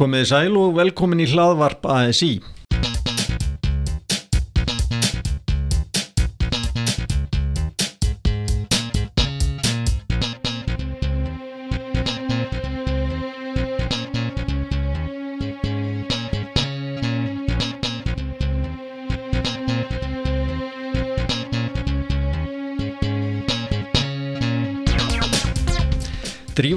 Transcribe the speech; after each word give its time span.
Komið 0.00 0.30
sæl 0.30 0.54
og 0.56 0.78
velkomin 0.78 1.20
í 1.20 1.26
hlaðvarp 1.28 1.84
ASI. 1.92 2.38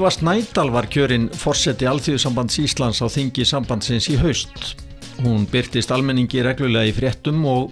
Drífa 0.04 0.20
Snædal 0.20 0.68
var 0.68 0.90
kjörinn 0.92 1.30
fórseti 1.32 1.88
Alþjóðsambands 1.88 2.58
Íslands 2.60 2.98
á 3.00 3.08
þingi 3.08 3.46
sambandsins 3.48 4.10
í 4.12 4.18
haust. 4.20 4.74
Hún 5.24 5.46
byrtist 5.48 5.94
almenningi 5.96 6.42
reglulega 6.44 6.90
í 6.90 6.96
fréttum 6.98 7.46
og 7.48 7.70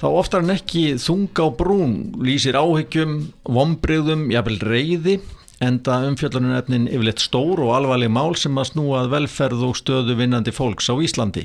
þá 0.00 0.06
oftar 0.08 0.46
en 0.46 0.54
ekki 0.54 0.94
þunga 0.96 1.44
á 1.44 1.48
brún, 1.58 1.92
lýsir 2.16 2.56
áhyggjum, 2.56 3.18
vombriðum, 3.44 4.22
jafnvel 4.32 4.56
reyði, 4.64 5.18
enda 5.60 5.98
umfjöldunarefnin 6.06 6.88
yfirleitt 6.88 7.20
stór 7.26 7.60
og 7.66 7.74
alvarleg 7.76 8.14
mál 8.16 8.32
sem 8.40 8.56
að 8.56 8.70
snúað 8.70 9.12
velferð 9.12 9.68
og 9.68 9.76
stöðu 9.76 10.16
vinnandi 10.16 10.56
fólks 10.56 10.88
á 10.88 10.96
Íslandi. 10.96 11.44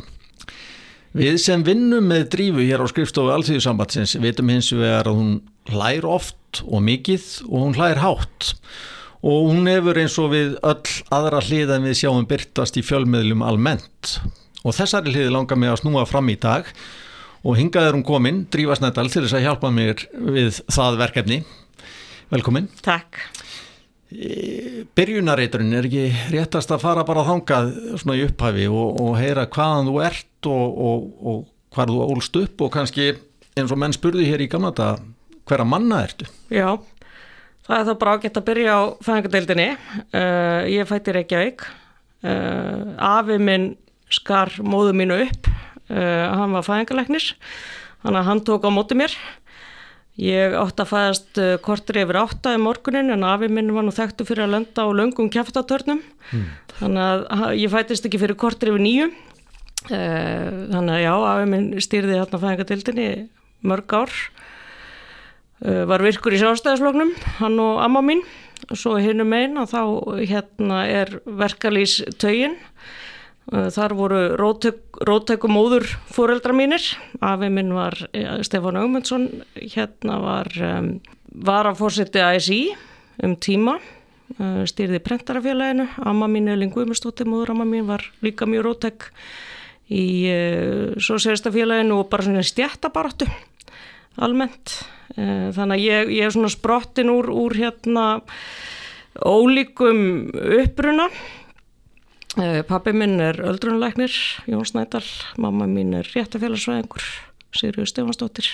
Við 1.12 1.41
sem 1.43 1.68
vinnum 1.68 2.07
með 2.07 2.29
drífu 2.38 2.63
hér 2.63 2.79
á 2.79 2.88
skrifstofu 2.88 3.35
Alþjóðsambandsins 3.35 4.16
vitum 4.23 4.55
hins 4.55 4.71
vegar 4.71 5.12
að 5.12 5.20
hún 5.20 5.38
hlær 5.76 6.07
oft 6.07 6.63
og 6.63 6.88
mikið 6.88 7.29
og 7.49 7.68
hún 7.68 7.76
hlær 7.76 7.99
hátt 7.99 8.54
og 8.55 8.99
hún 9.21 9.70
hefur 9.70 9.99
eins 10.02 10.17
og 10.21 10.31
við 10.34 10.55
öll 10.66 10.95
aðra 11.13 11.41
hlið 11.45 11.75
en 11.75 11.85
við 11.85 11.99
sjáum 11.99 12.25
byrtast 12.29 12.79
í 12.79 12.85
fjölmiðlum 12.85 13.43
almennt. 13.45 14.16
Og 14.66 14.73
þessari 14.77 15.13
hlið 15.13 15.31
langar 15.34 15.59
mig 15.62 15.70
að 15.70 15.81
snúa 15.84 16.07
fram 16.09 16.29
í 16.34 16.38
dag. 16.41 16.67
Og 17.41 17.57
hingað 17.57 17.90
er 17.90 17.98
hún 17.98 18.05
komin, 18.05 18.43
Drífa 18.54 18.77
Snædal 18.77 19.09
til 19.09 19.23
þess 19.23 19.37
að 19.37 19.46
hjálpa 19.48 19.71
mér 19.73 20.04
við 20.13 20.59
það 20.70 20.99
verkefni. 21.01 21.40
Velkomin. 22.34 22.70
Takk. 22.85 23.18
E, 24.12 24.84
Byrjunareiturinn 24.98 25.74
er 25.77 25.87
ekki 25.90 26.05
réttast 26.34 26.74
að 26.74 26.84
fara 26.84 27.05
bara 27.07 27.26
þangað 27.27 27.71
svona 28.01 28.18
í 28.20 28.26
upphæfi 28.27 28.68
og, 28.70 29.01
og 29.01 29.18
heyra 29.21 29.48
hvaðan 29.49 29.90
þú 29.90 29.98
ert 30.05 30.49
og, 30.51 30.81
og, 30.90 31.09
og 31.21 31.43
hvað 31.76 31.93
þú 31.93 32.07
ólst 32.07 32.41
upp 32.41 32.65
og 32.65 32.74
kannski 32.74 33.12
eins 33.57 33.71
og 33.71 33.79
menn 33.81 33.96
spurði 33.96 34.27
hér 34.29 34.43
í 34.43 34.49
gamla 34.51 34.74
þetta 34.74 34.90
hverja 35.49 35.68
manna 35.68 36.03
ertu? 36.05 36.27
Já 36.51 36.76
Það 37.72 37.80
er 37.80 37.86
þá 37.88 38.00
bara 38.02 38.14
ágætt 38.18 38.38
að 38.38 38.48
byrja 38.50 38.72
á 38.76 38.82
fæðingadeildinni. 39.05 39.66
Uh, 40.12 40.64
ég 40.68 40.88
fætti 40.90 41.14
Reykjavík. 41.16 41.62
Uh, 42.20 42.90
afi 43.00 43.38
minn 43.40 43.68
skar 44.12 44.52
móðu 44.60 44.91
mínu 45.00 45.22
upp. 45.24 45.48
Uh, 45.88 46.26
hann 46.36 46.58
var 46.58 46.66
fæðingalæknir. 46.68 47.30
Þannig 48.02 48.20
að 48.20 48.27
hann 48.27 48.42
tók 48.49 48.68
á 48.68 48.76
móti 48.76 48.98
mér. 48.99 49.16
Ég 50.20 50.58
átti 50.60 50.84
að 50.84 50.92
fæðast 50.92 51.42
kortur 51.64 52.02
yfir 52.02 52.20
átta 52.20 52.58
í 52.58 52.60
morgunin 52.60 53.14
en 53.16 53.24
afi 53.24 53.48
minn 53.48 53.72
var 53.72 53.88
nú 53.88 53.96
þekktu 53.96 54.27
fyrir 54.27 54.49
að 54.49 54.58
lönda 54.58 54.84
á 54.84 54.88
löngum 54.92 55.32
kæftatörnum. 55.32 56.04
Mm. 56.36 56.44
Þannig 56.82 57.24
að 57.38 57.55
ég 57.62 57.72
fættist 57.72 58.10
ekki 58.10 58.20
fyrir 58.20 58.40
kortur 58.42 58.74
yfir 58.74 58.84
nýju. 58.84 59.08
Þannig 59.88 60.94
að 60.98 61.05
já, 61.05 61.14
afi 61.16 61.48
minn 61.55 61.72
stýrði 61.80 62.20
hérna 62.20 62.44
fæðingadeildinni 62.44 63.10
mörg 63.64 63.96
ár. 63.96 64.19
Uh, 65.62 65.84
var 65.85 66.01
virkur 66.01 66.34
í 66.34 66.40
sjálfstæðisfloknum, 66.41 67.12
hann 67.38 67.59
og 67.62 67.84
amma 67.84 68.01
mín. 68.01 68.23
Og 68.72 68.78
svo 68.79 68.95
hinnum 69.01 69.29
einn 69.34 69.59
og 69.62 69.69
þá 69.69 69.81
hérna 70.25 70.84
er 70.90 71.12
verkalýs 71.25 72.00
tögin 72.22 72.56
uh, 73.51 73.68
þar 73.73 73.94
voru 73.97 74.22
róttökum 74.40 75.53
móður 75.53 75.85
fóreldra 76.09 76.56
mínir. 76.57 76.81
Afi 77.22 77.51
minn 77.53 77.75
var 77.78 77.97
Stefán 78.45 78.79
Augmundsson 78.81 79.28
hérna 79.59 80.18
var 80.23 80.50
um, 80.66 80.95
var 81.29 81.69
að 81.69 81.81
fórseti 81.84 82.25
ASI 82.25 82.62
um 83.22 83.38
tíma. 83.38 83.78
Uh, 84.40 84.63
stýrði 84.66 85.03
prentarafélaginu. 85.06 85.91
Amma 86.09 86.30
mín 86.31 86.50
Elin 86.50 86.74
Guðmustóttir, 86.74 87.30
móður 87.30 87.53
amma 87.53 87.69
mín 87.69 87.86
var 87.90 88.07
líka 88.25 88.50
mjög 88.50 88.66
róttök 88.72 89.12
í 89.91 90.06
svo 91.03 91.18
sérstafélaginu 91.19 91.97
og 92.00 92.07
bara 92.09 92.24
svona 92.24 92.46
stjættabaratu 92.47 93.28
almennt. 94.18 94.82
Eh, 95.16 95.52
þannig 95.56 95.78
að 95.78 95.86
ég, 95.86 96.16
ég 96.18 96.26
er 96.28 96.34
svona 96.34 96.52
sprottin 96.52 97.12
úr, 97.14 97.30
úr 97.32 97.56
hérna 97.56 98.08
ólíkum 99.28 100.32
uppruna. 100.32 101.10
Eh, 102.40 102.62
pappi 102.64 102.94
minn 102.96 103.20
er 103.20 103.42
öldrunleiknir 103.44 104.14
Jón 104.48 104.64
Snædal, 104.64 105.04
mamma 105.36 105.66
mín 105.68 105.92
er 106.00 106.08
réttafélagsvæðingur 106.14 107.04
Sigriður 107.52 107.90
Stefansdóttir 107.92 108.48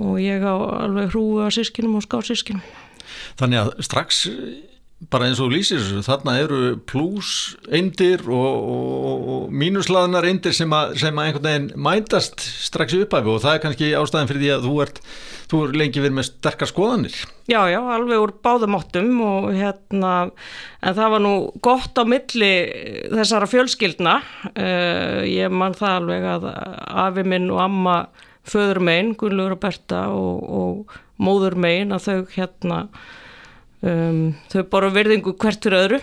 og 0.00 0.16
ég 0.16 0.40
á 0.40 0.56
alveg 0.56 1.10
hrúi 1.12 1.42
að 1.44 1.58
sískinum 1.58 1.98
og 2.00 2.06
skásískinum 2.06 2.62
Þannig 3.36 3.60
að 3.60 3.72
strax 3.84 4.22
bara 5.10 5.26
eins 5.26 5.40
og 5.42 5.50
lýsir 5.52 5.82
þarna 6.04 6.36
eru 6.44 6.60
pluss 6.88 7.56
eindir 7.72 8.22
og, 8.30 8.68
og, 8.72 9.28
og 9.34 9.52
mínuslaðnar 9.54 10.26
eindir 10.28 10.54
sem 10.54 10.72
að, 10.76 10.96
sem 11.02 11.18
að 11.18 11.28
einhvern 11.28 11.48
veginn 11.48 11.68
mætast 11.86 12.42
strax 12.68 12.94
uppæfi 13.00 13.32
og 13.32 13.42
það 13.42 13.56
er 13.56 13.62
kannski 13.64 13.92
ástæðan 13.98 14.30
fyrir 14.30 14.44
því 14.44 14.50
að 14.54 14.66
þú 14.68 14.74
ert, 14.84 15.00
þú 15.50 15.62
er 15.66 15.78
lengi 15.82 16.02
verið 16.04 16.16
með 16.18 16.28
sterkar 16.28 16.70
skoðanir. 16.70 17.16
Já, 17.50 17.60
já, 17.72 17.78
alveg 17.96 18.22
úr 18.22 18.34
báðumáttum 18.46 19.22
og 19.26 19.48
hérna, 19.56 20.12
en 20.80 20.98
það 20.98 21.14
var 21.16 21.24
nú 21.24 21.34
gott 21.64 21.98
á 21.98 22.04
milli 22.08 22.52
þessara 23.10 23.48
fjölskyldna, 23.50 24.18
uh, 24.52 25.22
ég 25.26 25.54
mann 25.54 25.78
það 25.78 25.96
alveg 25.98 26.28
að 26.36 26.52
afi 27.06 27.26
minn 27.26 27.50
og 27.50 27.64
amma 27.64 27.96
föður 28.48 28.82
megin, 28.82 29.16
Gunnlaugur 29.18 29.56
og 29.56 29.62
Berta 29.62 30.04
og, 30.14 30.46
og 30.62 30.96
móður 31.22 31.58
megin 31.58 31.94
að 31.94 32.06
þau 32.06 32.32
hérna 32.36 32.78
um, 33.82 34.20
þau 34.52 34.62
bara 34.72 34.92
verðingu 34.94 35.34
hvert 35.38 35.64
fyrir 35.64 35.80
öðru. 35.80 36.02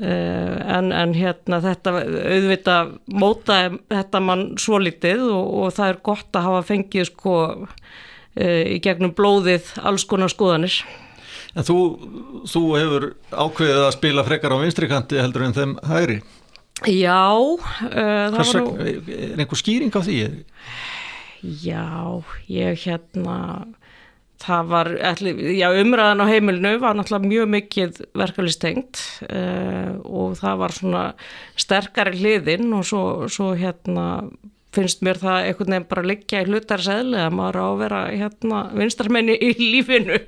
Uh, 0.00 0.56
en, 0.78 0.88
en 0.96 1.12
hérna 1.12 1.58
þetta 1.60 1.92
auðvita 2.00 2.76
móta 3.20 3.58
þetta 3.90 4.22
mann 4.24 4.46
svo 4.60 4.78
litið 4.80 5.26
og, 5.28 5.50
og 5.60 5.74
það 5.76 5.92
er 5.92 6.00
gott 6.08 6.38
að 6.38 6.46
hafa 6.46 6.62
fengið 6.70 7.10
sko 7.10 7.36
uh, 7.60 8.62
í 8.64 8.78
gegnum 8.80 9.12
blóðið 9.16 9.74
alls 9.84 10.06
konar 10.08 10.32
skoðanir. 10.32 10.78
En 11.58 11.66
þú, 11.66 11.76
þú 12.48 12.62
hefur 12.78 13.06
ákveðið 13.34 13.82
að 13.82 13.96
spila 13.96 14.24
frekar 14.24 14.54
á 14.54 14.62
vinstrikanti 14.62 15.18
heldur 15.20 15.48
en 15.48 15.56
þeim 15.56 15.76
hægri? 15.90 16.20
Já 16.88 17.36
uh, 17.36 18.30
Hvers 18.32 18.54
nú... 18.56 18.72
er 18.80 19.36
einhver 19.36 19.58
skýring 19.58 19.92
á 19.92 20.00
því? 20.00 20.20
Já, 21.40 22.22
ég 22.48 22.80
hérna 22.84 23.36
það 24.40 24.70
var, 24.70 24.90
já 25.52 25.68
umræðan 25.82 26.22
á 26.24 26.26
heimilinu 26.30 26.76
var 26.80 26.96
náttúrulega 26.96 27.28
mjög 27.28 27.50
mikið 27.54 27.98
verkeflistengt 28.16 29.02
uh, 29.28 29.98
og 30.04 30.38
það 30.40 30.62
var 30.62 30.76
svona 30.76 31.02
sterkari 31.60 32.16
hliðin 32.16 32.72
og 32.76 32.86
svo, 32.88 33.02
svo 33.32 33.52
hérna 33.58 34.06
finnst 34.74 35.02
mér 35.02 35.18
það 35.18 35.48
einhvern 35.48 35.74
veginn 35.74 35.88
bara 35.90 36.06
liggja 36.06 36.44
í 36.44 36.46
hlutarsæðli 36.48 37.18
að 37.18 37.36
maður 37.36 37.58
á 37.58 37.66
að 37.66 37.80
vera 37.82 38.00
hérna 38.06 38.60
vinstarmenni 38.78 39.34
í 39.34 39.50
lífinu. 39.58 40.20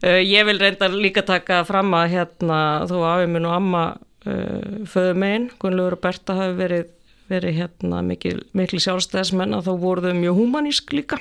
Uh, 0.00 0.22
ég 0.36 0.48
vil 0.48 0.58
reynda 0.62 0.88
líka 0.94 1.26
taka 1.26 1.62
fram 1.68 1.92
að 1.98 2.16
hérna 2.16 2.62
þú 2.88 3.04
afið 3.10 3.34
minn 3.34 3.50
og 3.50 3.58
amma 3.58 3.84
uh, 3.92 4.80
föðu 4.88 5.20
megin, 5.20 5.50
Gunnlaugur 5.60 5.98
og 5.98 6.04
Berta 6.06 6.38
hafi 6.38 6.58
verið, 6.62 6.96
verið 7.28 7.60
hérna 7.60 8.00
mikil, 8.06 8.38
mikil 8.56 8.80
sjálfstæðismenn 8.86 9.58
að 9.58 9.68
þá 9.68 9.72
voru 9.84 10.08
þau 10.08 10.20
mjög 10.22 10.42
humanísk 10.44 10.96
líka 10.96 11.20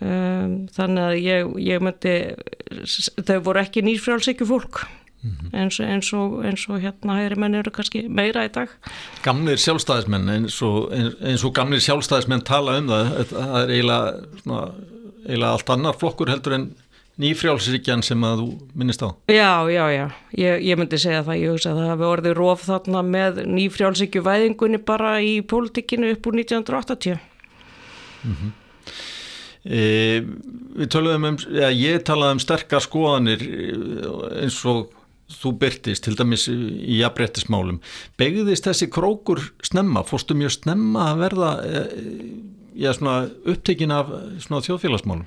um, 0.00 0.66
þannig 0.74 1.04
að 1.04 1.14
ég, 1.22 1.54
ég 1.68 1.82
myndi 1.84 2.14
þau 3.26 3.40
voru 3.46 3.62
ekki 3.62 3.82
nýrfrjálsíkju 3.86 4.46
fólk. 4.46 4.84
Mm 5.24 5.30
-hmm. 5.30 5.52
eins, 5.56 5.80
eins, 5.80 6.12
og, 6.12 6.44
eins 6.44 6.66
og 6.68 6.82
hérna 6.82 7.14
hægri 7.16 7.36
menn 7.40 7.54
eru 7.54 7.70
kannski 7.70 8.08
meira 8.08 8.44
í 8.44 8.50
dag. 8.52 8.68
Gamlir 9.22 9.56
sjálfstæðismenn 9.56 10.28
eins 10.28 10.62
og, 10.62 10.92
eins 10.92 11.44
og 11.44 11.54
gamlir 11.54 11.80
sjálfstæðismenn 11.80 12.44
tala 12.44 12.78
um 12.78 12.88
það 12.88 13.24
það 13.30 13.62
er 13.62 13.70
eiginlega, 13.70 14.12
svona, 14.42 14.66
eiginlega 15.24 15.52
allt 15.52 15.70
annar 15.70 15.96
flokkur 15.96 16.28
heldur 16.28 16.52
en 16.52 16.66
nýfrjálsíkjan 17.18 18.02
sem 18.02 18.20
að 18.26 18.40
þú 18.42 18.48
minnist 18.74 19.02
á. 19.06 19.08
Já, 19.30 19.64
já, 19.70 19.84
já, 19.94 20.06
ég, 20.36 20.60
ég 20.66 20.78
myndi 20.78 20.98
segja 20.98 21.22
það 21.22 21.40
ég 21.40 21.50
hugsa 21.54 21.70
að 21.70 21.78
það 21.78 21.90
hefði 21.92 22.08
orðið 22.10 22.34
róf 22.34 22.64
þarna 22.66 23.02
með 23.02 23.40
nýfrjálsíkju 23.46 24.22
væðingunni 24.26 24.78
bara 24.84 25.20
í 25.22 25.40
pólitikinu 25.40 26.10
upp 26.12 26.26
úr 26.26 26.34
1980 26.42 27.18
Mhm. 28.24 28.34
mm 28.34 28.52
E, 29.64 30.20
við 30.76 30.90
töluðum 30.92 31.30
um, 31.30 31.38
ja, 31.56 31.70
ég 31.72 32.04
talaði 32.04 32.36
um 32.36 32.42
sterkar 32.42 32.84
skoðanir 32.84 33.44
eh, 33.48 34.42
eins 34.44 34.58
og 34.68 34.92
þú 35.40 35.54
byrtist 35.62 36.04
til 36.04 36.12
dæmis 36.18 36.44
í 36.52 36.98
jafnbrettismálum 36.98 37.78
begðist 38.20 38.68
þessi 38.68 38.90
krókur 38.92 39.40
snemma, 39.64 40.04
fórstu 40.04 40.36
mjög 40.36 40.58
snemma 40.58 41.06
að 41.14 41.22
verða 41.22 41.54
ja, 42.74 42.92
svona, 42.94 43.30
upptekin 43.48 43.94
af 43.94 44.10
svona, 44.42 44.62
þjóðfélagsmálum? 44.66 45.24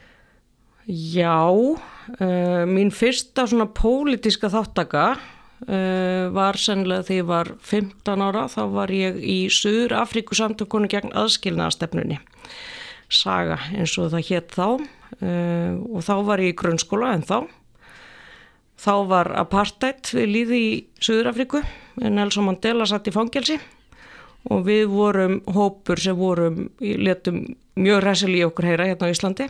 Já, 0.88 1.44
uh, 1.51 2.62
mín 2.69 2.94
fyrsta 2.95 3.48
svona 3.50 3.68
pólitiska 3.75 4.48
þáttaka 4.54 5.07
uh, 5.18 6.30
var 6.36 6.60
sennilega 6.62 7.04
þegar 7.10 7.19
ég 7.19 7.28
var 7.28 7.51
15 7.60 8.24
ára, 8.24 8.45
þá 8.51 8.62
var 8.75 8.94
ég 8.95 9.19
í 9.19 9.40
Suður 9.51 9.98
Afríku 10.00 10.38
samtökunni 10.40 10.92
gegn 10.92 11.12
aðskilnaðastefnunni, 11.12 12.22
saga 13.09 13.59
eins 13.74 13.95
og 14.01 14.12
það 14.12 14.27
hétt 14.30 14.54
þá 14.56 14.68
uh, 14.68 15.71
og 15.88 16.04
þá 16.06 16.13
var 16.27 16.44
ég 16.44 16.54
í 16.54 16.57
grunnskóla 16.59 17.13
en 17.15 17.25
þá. 17.27 17.39
Þá 18.77 18.94
var 19.09 19.31
apartheid 19.39 20.12
við 20.13 20.27
líði 20.30 20.57
í 20.62 20.74
Suður 21.01 21.31
Afríku, 21.31 21.63
Nelson 21.98 22.45
Mandela 22.45 22.86
satt 22.86 23.09
í 23.09 23.13
fangelsi 23.15 23.57
og 24.54 24.68
við 24.68 24.86
vorum 24.92 25.39
hópur 25.50 26.00
sem 26.00 26.15
vorum, 26.15 26.68
letum 26.80 27.42
mjög 27.80 28.04
ræsili 28.06 28.42
í 28.42 28.45
okkur 28.45 28.69
heyra 28.69 28.86
hérna 28.88 29.09
á 29.09 29.13
Íslandi. 29.13 29.48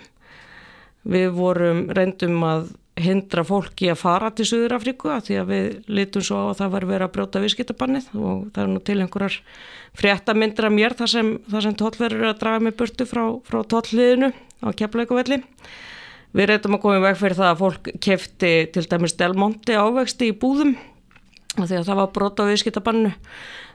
Við 1.08 1.28
vorum 1.36 1.86
reyndum 1.94 2.40
að 2.48 2.72
hindra 3.02 3.44
fólki 3.46 3.90
að 3.92 4.00
fara 4.02 4.30
til 4.34 4.48
Suður 4.50 4.78
Afríku 4.78 5.12
að 5.14 5.28
því 5.28 5.36
að 5.42 5.52
við 5.52 5.66
litum 6.00 6.24
svo 6.26 6.40
á 6.42 6.46
að 6.50 6.58
það 6.62 6.72
var 6.74 6.86
verið 6.92 7.06
að 7.06 7.14
brjóta 7.16 7.42
viðskiptabannið 7.44 8.08
og 8.18 8.40
það 8.56 8.64
er 8.64 8.72
nú 8.72 8.82
til 8.88 8.98
einhverjar 9.04 9.38
fréttamindra 9.98 10.72
mér 10.74 10.96
þar 10.98 11.12
sem, 11.14 11.30
sem 11.54 11.78
tóllverður 11.78 12.24
er 12.24 12.32
að 12.32 12.42
draga 12.42 12.64
mig 12.66 12.78
burtu 12.80 13.08
frá, 13.10 13.24
frá 13.46 13.60
tóllliðinu 13.74 14.32
á 14.34 14.68
keflauguvelli. 14.82 15.42
Við 16.38 16.50
reyndum 16.52 16.78
að 16.78 16.84
koma 16.84 17.00
í 17.00 17.06
veg 17.06 17.22
fyrir 17.22 17.40
það 17.40 17.52
að 17.52 17.62
fólk 17.62 17.90
kefti 18.04 18.52
til 18.74 18.86
dæmis 18.90 19.16
Delmonte 19.18 19.78
ávexti 19.78 20.32
í 20.32 20.38
búðum 20.38 20.76
að 21.58 21.72
því 21.72 21.80
að 21.80 21.88
það 21.88 22.02
var 22.02 22.12
brota 22.18 22.50
viðskiptabanninu. 22.50 23.14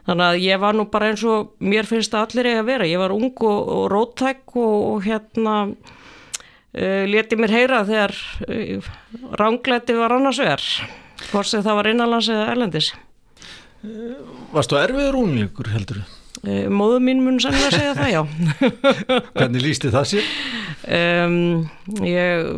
Þannig 0.03 0.27
að 0.27 0.43
ég 0.43 0.59
var 0.59 0.75
nú 0.75 0.85
bara 0.91 1.09
eins 1.11 1.23
og 1.27 1.53
mér 1.63 1.87
finnst 1.87 2.11
það 2.11 2.25
allir 2.27 2.49
eiga 2.51 2.63
að 2.63 2.69
vera. 2.69 2.87
Ég 2.87 2.99
var 2.99 3.13
ung 3.15 3.31
og, 3.31 3.59
og 3.75 3.83
róttæk 3.91 4.55
og, 4.59 4.73
og 4.91 5.05
hérna 5.07 5.55
leti 6.73 7.37
mér 7.37 7.53
heyra 7.53 7.83
þegar 7.85 8.15
uh, 8.47 8.91
ránglæti 9.39 9.97
var 9.97 10.15
annars 10.17 10.41
vegar. 10.41 10.63
Hvort 11.29 11.49
sem 11.49 11.63
það 11.63 11.79
var 11.79 11.91
innanlands 11.91 12.31
eða 12.33 12.49
erlendis. 12.55 12.91
Varstu 14.53 14.77
erfiður 14.79 15.19
unglingur 15.19 15.69
heldur 15.73 16.01
þú? 16.01 16.19
Uh, 16.43 16.65
móðu 16.67 16.97
mín 16.99 17.21
mun 17.23 17.37
sannlega 17.39 17.69
segja 17.71 17.93
það, 17.95 18.09
já. 18.11 18.21
Hvernig 19.37 19.63
lísti 19.63 19.91
það 19.93 20.07
sér? 20.09 20.31
Um, 20.83 21.35
ég 22.03 22.49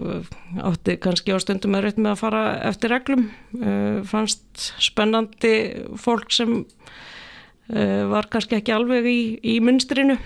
átti 0.66 0.96
kannski 0.98 1.36
á 1.36 1.38
stundum 1.44 1.78
raut 1.78 2.00
með 2.00 2.16
að 2.16 2.22
fara 2.24 2.42
eftir 2.66 2.96
reglum. 2.96 3.28
Uh, 3.60 4.00
fannst 4.10 4.72
spennandi 4.82 5.54
fólk 6.02 6.34
sem 6.34 6.56
uh, 6.64 8.02
var 8.10 8.32
kannski 8.34 8.58
ekki 8.58 8.74
alveg 8.74 9.06
í, 9.06 9.20
í 9.54 9.60
munstrinu. 9.62 10.18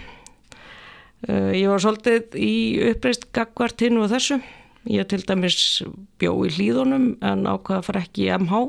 Uh, 1.28 1.52
ég 1.52 1.68
var 1.68 1.82
svolítið 1.84 2.38
í 2.40 2.54
uppreist 2.94 3.28
gagvart 3.36 3.82
hinn 3.84 4.00
og 4.00 4.08
þessu. 4.14 4.40
Ég 4.90 5.08
til 5.12 5.20
dæmis 5.28 5.84
bjó 6.22 6.32
í 6.48 6.52
hlýðunum 6.56 7.10
en 7.26 7.44
ákvaða 7.44 7.82
að 7.82 7.88
fara 7.90 8.04
ekki 8.06 8.30
í 8.30 8.32
MH. 8.38 8.62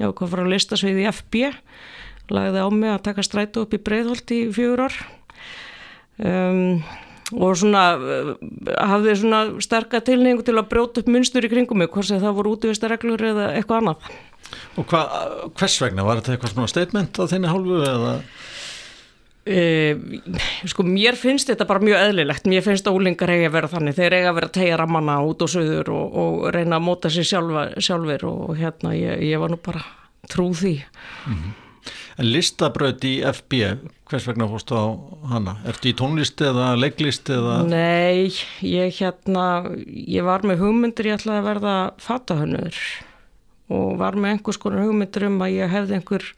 Ég 0.00 0.10
ákvaða 0.10 0.26
að 0.26 0.32
fara 0.34 0.46
að 0.46 0.52
lista 0.52 0.78
svið 0.80 0.98
í 1.04 1.06
FB. 1.12 1.44
Lagði 2.32 2.64
á 2.66 2.68
mig 2.74 2.90
að 2.90 3.04
taka 3.06 3.24
strætu 3.26 3.62
upp 3.62 3.76
í 3.76 3.80
Breiðholt 3.86 4.34
í 4.34 4.40
fjögur 4.54 4.84
ár. 4.88 4.98
Um, 6.22 6.82
og 7.32 7.54
svona 7.56 7.84
uh, 7.96 8.34
hafði 8.90 9.14
svona 9.22 9.44
sterka 9.64 10.02
tilningu 10.04 10.44
til 10.46 10.58
að 10.58 10.68
brjóta 10.74 11.02
upp 11.02 11.10
munstur 11.10 11.46
í 11.46 11.50
kringum 11.52 11.80
mig, 11.80 11.90
hvort 11.94 12.10
sem 12.10 12.20
það 12.22 12.36
voru 12.40 12.56
útvistareglur 12.56 13.24
eða 13.30 13.48
eitthvað 13.54 13.84
annað. 13.84 14.10
Og 14.80 14.88
hva, 14.90 15.02
hvers 15.56 15.78
vegna? 15.80 16.04
Var 16.06 16.20
þetta 16.20 16.34
eitthvað 16.34 16.54
svona 16.56 16.72
statement 16.72 17.22
á 17.22 17.24
þinni 17.30 17.52
hálfu 17.52 17.78
eða? 17.86 18.16
Uh, 19.42 19.98
sko 20.70 20.84
mér 20.86 21.16
finnst 21.18 21.48
þetta 21.50 21.66
bara 21.66 21.82
mjög 21.82 21.98
eðlilegt 21.98 22.44
mér 22.46 22.62
finnst 22.62 22.86
ólingar 22.86 23.32
eiga 23.32 23.48
að 23.48 23.56
vera 23.56 23.70
þannig 23.72 23.96
þeir 23.96 24.14
eiga 24.14 24.28
að 24.30 24.36
vera 24.36 24.46
að 24.46 24.54
tegja 24.54 24.76
ramanna 24.78 25.16
út 25.26 25.42
og 25.42 25.50
söður 25.50 25.90
og, 25.90 26.12
og 26.22 26.44
reyna 26.54 26.78
að 26.78 26.84
móta 26.86 27.10
sér 27.10 27.26
sjálfa, 27.26 27.64
sjálfur 27.82 28.22
og 28.30 28.52
hérna 28.60 28.92
ég, 28.94 29.24
ég 29.32 29.42
var 29.42 29.50
nú 29.50 29.58
bara 29.58 29.82
trú 30.30 30.52
því 30.54 30.76
mm 30.78 31.34
-hmm. 31.34 31.58
En 32.20 32.28
listabraut 32.28 33.04
í 33.04 33.18
FB 33.24 33.52
hvers 34.10 34.26
vegna 34.28 34.46
fórstu 34.46 34.76
á 34.76 34.86
hana? 35.32 35.56
Ertu 35.66 35.88
í 35.90 35.96
tónlist 35.96 36.40
eða 36.44 36.76
leiklist 36.78 37.30
eða? 37.32 37.62
Nei, 37.66 38.30
ég 38.60 38.92
hérna 39.00 39.46
ég 39.86 40.22
var 40.22 40.44
með 40.46 40.58
hugmyndir, 40.58 41.06
ég 41.06 41.18
ætlaði 41.18 41.40
að 41.40 41.48
verða 41.48 41.76
fatahönnur 41.98 42.76
og 43.72 43.98
var 43.98 44.14
með 44.14 44.36
einhvers 44.36 44.60
konar 44.60 44.84
hugmyndir 44.84 45.26
um 45.30 45.40
að 45.40 45.56
ég 45.56 45.72
hefði 45.72 45.98
einhver 45.98 46.28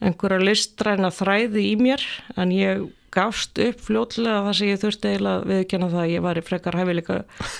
einhverja 0.00 0.40
listræna 0.42 1.10
þræði 1.12 1.66
í 1.70 1.76
mér 1.80 2.04
en 2.40 2.54
ég 2.54 2.88
gafst 3.14 3.58
upp 3.58 3.80
fljótlega 3.82 4.44
þar 4.46 4.56
sem 4.56 4.70
ég 4.70 4.80
þurfti 4.80 5.10
eiginlega 5.10 5.48
viðkjanna 5.50 5.88
það 5.90 6.02
að 6.02 6.12
ég 6.12 6.24
var 6.26 6.38
í 6.38 6.44
frekar 6.46 6.78
hæfileika 6.78 7.16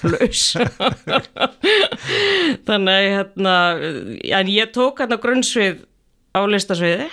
laus. 0.06 0.44
Þannig 2.68 3.08
hérna, 3.16 3.56
en 4.38 4.52
ég 4.52 4.70
tók 4.76 5.02
hérna 5.02 5.18
grunnsvið 5.22 5.82
á 6.30 6.40
listasviði 6.46 7.08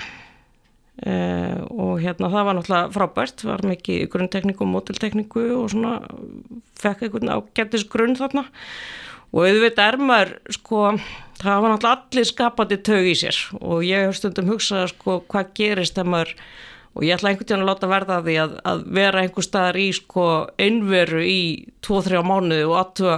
eh, 1.09 1.57
og 1.65 1.97
hérna 2.03 2.29
það 2.33 2.47
var 2.49 2.59
náttúrulega 2.59 2.93
frábært, 2.93 3.45
var 3.49 3.65
mikið 3.65 4.05
grunntekníku 4.13 4.67
og 4.67 4.73
mótiltekníku 4.75 5.47
og 5.57 5.71
svona 5.73 5.97
fekk 6.77 7.07
einhvern 7.07 7.33
ágættis 7.39 7.87
grunn 7.89 8.17
þarna 8.19 8.45
og 9.33 9.43
auðvitað 9.43 9.91
er 9.91 9.97
maður 10.09 10.33
sko, 10.55 10.83
það 11.41 11.61
var 11.63 11.73
náttúrulega 11.73 11.97
allir 11.97 12.29
skapandi 12.29 12.79
tög 12.87 13.09
í 13.11 13.17
sér. 13.19 13.41
Og 13.59 13.83
ég 13.85 14.07
hef 14.07 14.17
stundum 14.19 14.51
hugsað 14.53 14.89
sko 14.93 15.19
hvað 15.27 15.53
gerist 15.57 15.97
þegar 15.97 16.11
maður 16.13 16.35
og 16.97 17.03
ég 17.05 17.13
ætla 17.13 17.29
einhvern 17.29 17.45
veginn 17.45 17.63
að 17.63 17.69
láta 17.69 17.89
verða 17.91 18.21
því 18.25 18.35
að, 18.41 18.53
að 18.71 18.79
vera 18.97 19.21
einhver 19.21 19.45
staðar 19.45 19.77
í 19.77 19.89
sko 19.93 20.23
einveru 20.57 21.19
í 21.21 21.41
2-3 21.85 22.23
mánuði 22.25 22.63
og 22.65 22.79
aðtuga 22.79 23.17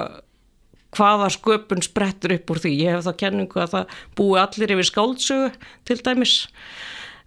hvaða 0.97 1.29
sköpun 1.31 1.85
sprettur 1.85 2.33
upp 2.35 2.51
úr 2.51 2.61
því. 2.63 2.73
Ég 2.81 2.97
hef 2.97 3.05
þá 3.05 3.13
kenningu 3.21 3.61
að 3.61 3.75
það 3.75 3.93
búi 4.17 4.39
allir 4.41 4.73
yfir 4.75 4.89
skáldsögu 4.89 5.51
til 5.87 5.99
dæmis. 6.03 6.35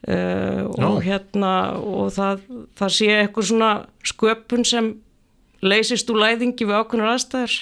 Uh, 0.03 0.67
og 0.83 0.97
hérna 1.07 1.53
og 1.79 2.09
það, 2.11 2.41
það 2.75 2.95
sé 2.97 3.11
eitthvað 3.21 3.49
svona 3.53 3.73
sköpun 4.11 4.67
sem 4.67 4.89
leysist 5.63 6.11
úr 6.11 6.19
læðingi 6.25 6.67
við 6.67 6.81
ákveðnar 6.81 7.13
aðstæður 7.13 7.55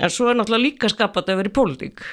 en 0.00 0.12
svo 0.12 0.30
er 0.30 0.38
náttúrulega 0.38 0.66
líka 0.66 0.92
skapandi 0.92 1.34
að 1.34 1.42
vera 1.42 1.52
í 1.52 1.56
pólitík 1.58 2.04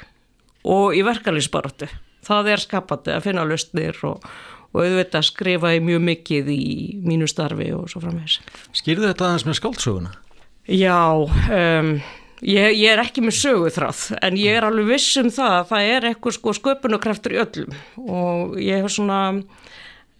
og 0.69 0.95
í 0.97 1.03
verkalýsbaróttu. 1.07 1.87
Það 2.27 2.53
er 2.53 2.63
skapandi 2.63 3.13
að 3.15 3.25
finna 3.29 3.47
löstnir 3.47 3.99
og 4.07 4.25
og 4.69 4.83
auðvitað 4.83 5.27
skrifa 5.29 5.73
ég 5.73 5.85
mjög 5.85 6.01
mikið 6.05 6.49
í 6.53 6.63
mínu 7.05 7.27
starfi 7.29 7.71
og 7.73 7.89
svo 7.89 8.03
framvegs. 8.03 8.39
Skýrðu 8.77 9.09
þetta 9.09 9.29
aðeins 9.29 9.45
með 9.47 9.59
skáldsöguna? 9.59 10.11
Já, 10.69 10.99
um, 11.17 11.93
ég, 12.45 12.75
ég 12.77 12.91
er 12.93 13.01
ekki 13.01 13.23
með 13.25 13.39
sögu 13.39 13.71
þráð 13.73 14.03
en 14.21 14.37
ég 14.37 14.59
er 14.59 14.67
alveg 14.67 14.91
viss 14.91 15.17
um 15.21 15.31
það 15.33 15.55
að 15.55 15.71
það 15.71 15.93
er 15.95 16.09
eitthvað 16.11 16.37
sko 16.37 16.55
sköpunarkraftur 16.59 17.35
í 17.35 17.41
öllum 17.41 17.79
og 18.05 18.59
ég 18.61 18.83
hef 18.83 18.93
svona, 18.93 19.21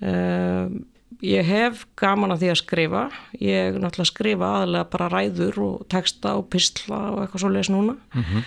um, 0.02 0.80
ég 1.26 1.46
hef 1.48 1.84
gaman 2.00 2.34
að 2.34 2.44
því 2.44 2.50
að 2.54 2.60
skrifa, 2.62 3.04
ég 3.44 3.78
náttúrulega 3.78 4.12
skrifa 4.12 4.50
aðalega 4.56 4.90
bara 4.94 5.10
ræður 5.12 5.62
og 5.66 5.86
texta 5.92 6.36
og 6.40 6.48
pistla 6.54 7.00
og 7.14 7.22
eitthvað 7.24 7.44
svo 7.44 7.52
les 7.54 7.70
núna. 7.70 7.96
Mm 8.14 8.24
-hmm. 8.24 8.44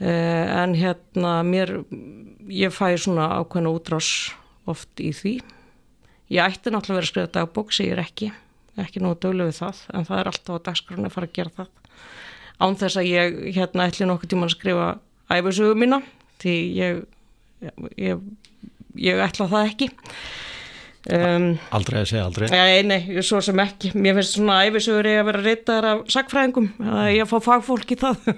uh, 0.00 0.62
en 0.62 0.74
hérna 0.74 1.32
mér, 1.42 1.84
ég 2.48 2.72
fæ 2.72 2.96
svona 2.98 3.28
ákveðna 3.40 3.72
útrás 3.72 4.32
oft 4.66 5.00
í 5.00 5.12
því. 5.12 5.40
Ég 6.30 6.44
ætti 6.44 6.70
náttúrulega 6.70 7.00
verið 7.00 7.08
að 7.08 7.12
skrifa 7.12 7.32
dagbók, 7.32 7.72
segir 7.72 7.98
ekki, 7.98 8.32
ekki 8.76 9.00
nú 9.00 9.10
að 9.12 9.20
dölu 9.20 9.44
við 9.44 9.58
það, 9.60 9.76
en 9.94 10.04
það 10.04 10.18
er 10.18 10.26
alltaf 10.26 10.56
á 10.56 10.64
dagskrona 10.64 11.06
að 11.06 11.12
fara 11.12 11.26
að 11.26 11.32
gera 11.32 11.50
það. 11.56 11.68
Án 12.60 12.76
þess 12.76 12.96
að 12.96 13.10
ég 13.10 13.54
hérna 13.56 13.86
ætli 13.88 14.06
nokkuð 14.06 14.28
tíma 14.28 14.44
að 14.46 14.56
skrifa 14.56 14.98
æfisögu 15.28 15.74
mína, 15.74 16.02
því 16.38 16.54
ég, 16.76 17.04
ég, 17.96 18.18
ég 18.94 19.18
ætla 19.18 19.48
það 19.48 19.66
ekki. 19.66 19.90
Um, 21.04 21.58
aldrei 21.76 21.98
að 22.00 22.06
segja 22.08 22.24
aldrei. 22.24 22.46
Nei, 22.48 22.80
nei, 22.88 23.22
svo 23.24 23.40
sem 23.44 23.60
ekki. 23.60 23.90
Mér 23.92 24.16
finnst 24.16 24.38
svona 24.38 24.62
æfisögur 24.64 25.08
ég 25.10 25.18
að 25.20 25.26
vera 25.28 25.42
reytaðar 25.44 25.88
af 25.90 25.98
sagfræðingum 26.14 26.70
að 26.80 27.08
ég 27.12 27.28
fá 27.28 27.34
fagfólk 27.44 27.92
í 27.92 28.00
það. 28.00 28.16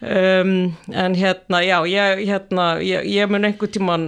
Um, 0.00 0.72
En 0.96 1.14
hérna, 1.14 1.60
já 1.60 1.76
ég, 1.88 2.22
hérna, 2.24 2.64
ég, 2.80 3.04
ég 3.04 3.28
mun 3.28 3.44
einhver 3.44 3.68
tíman 3.68 4.06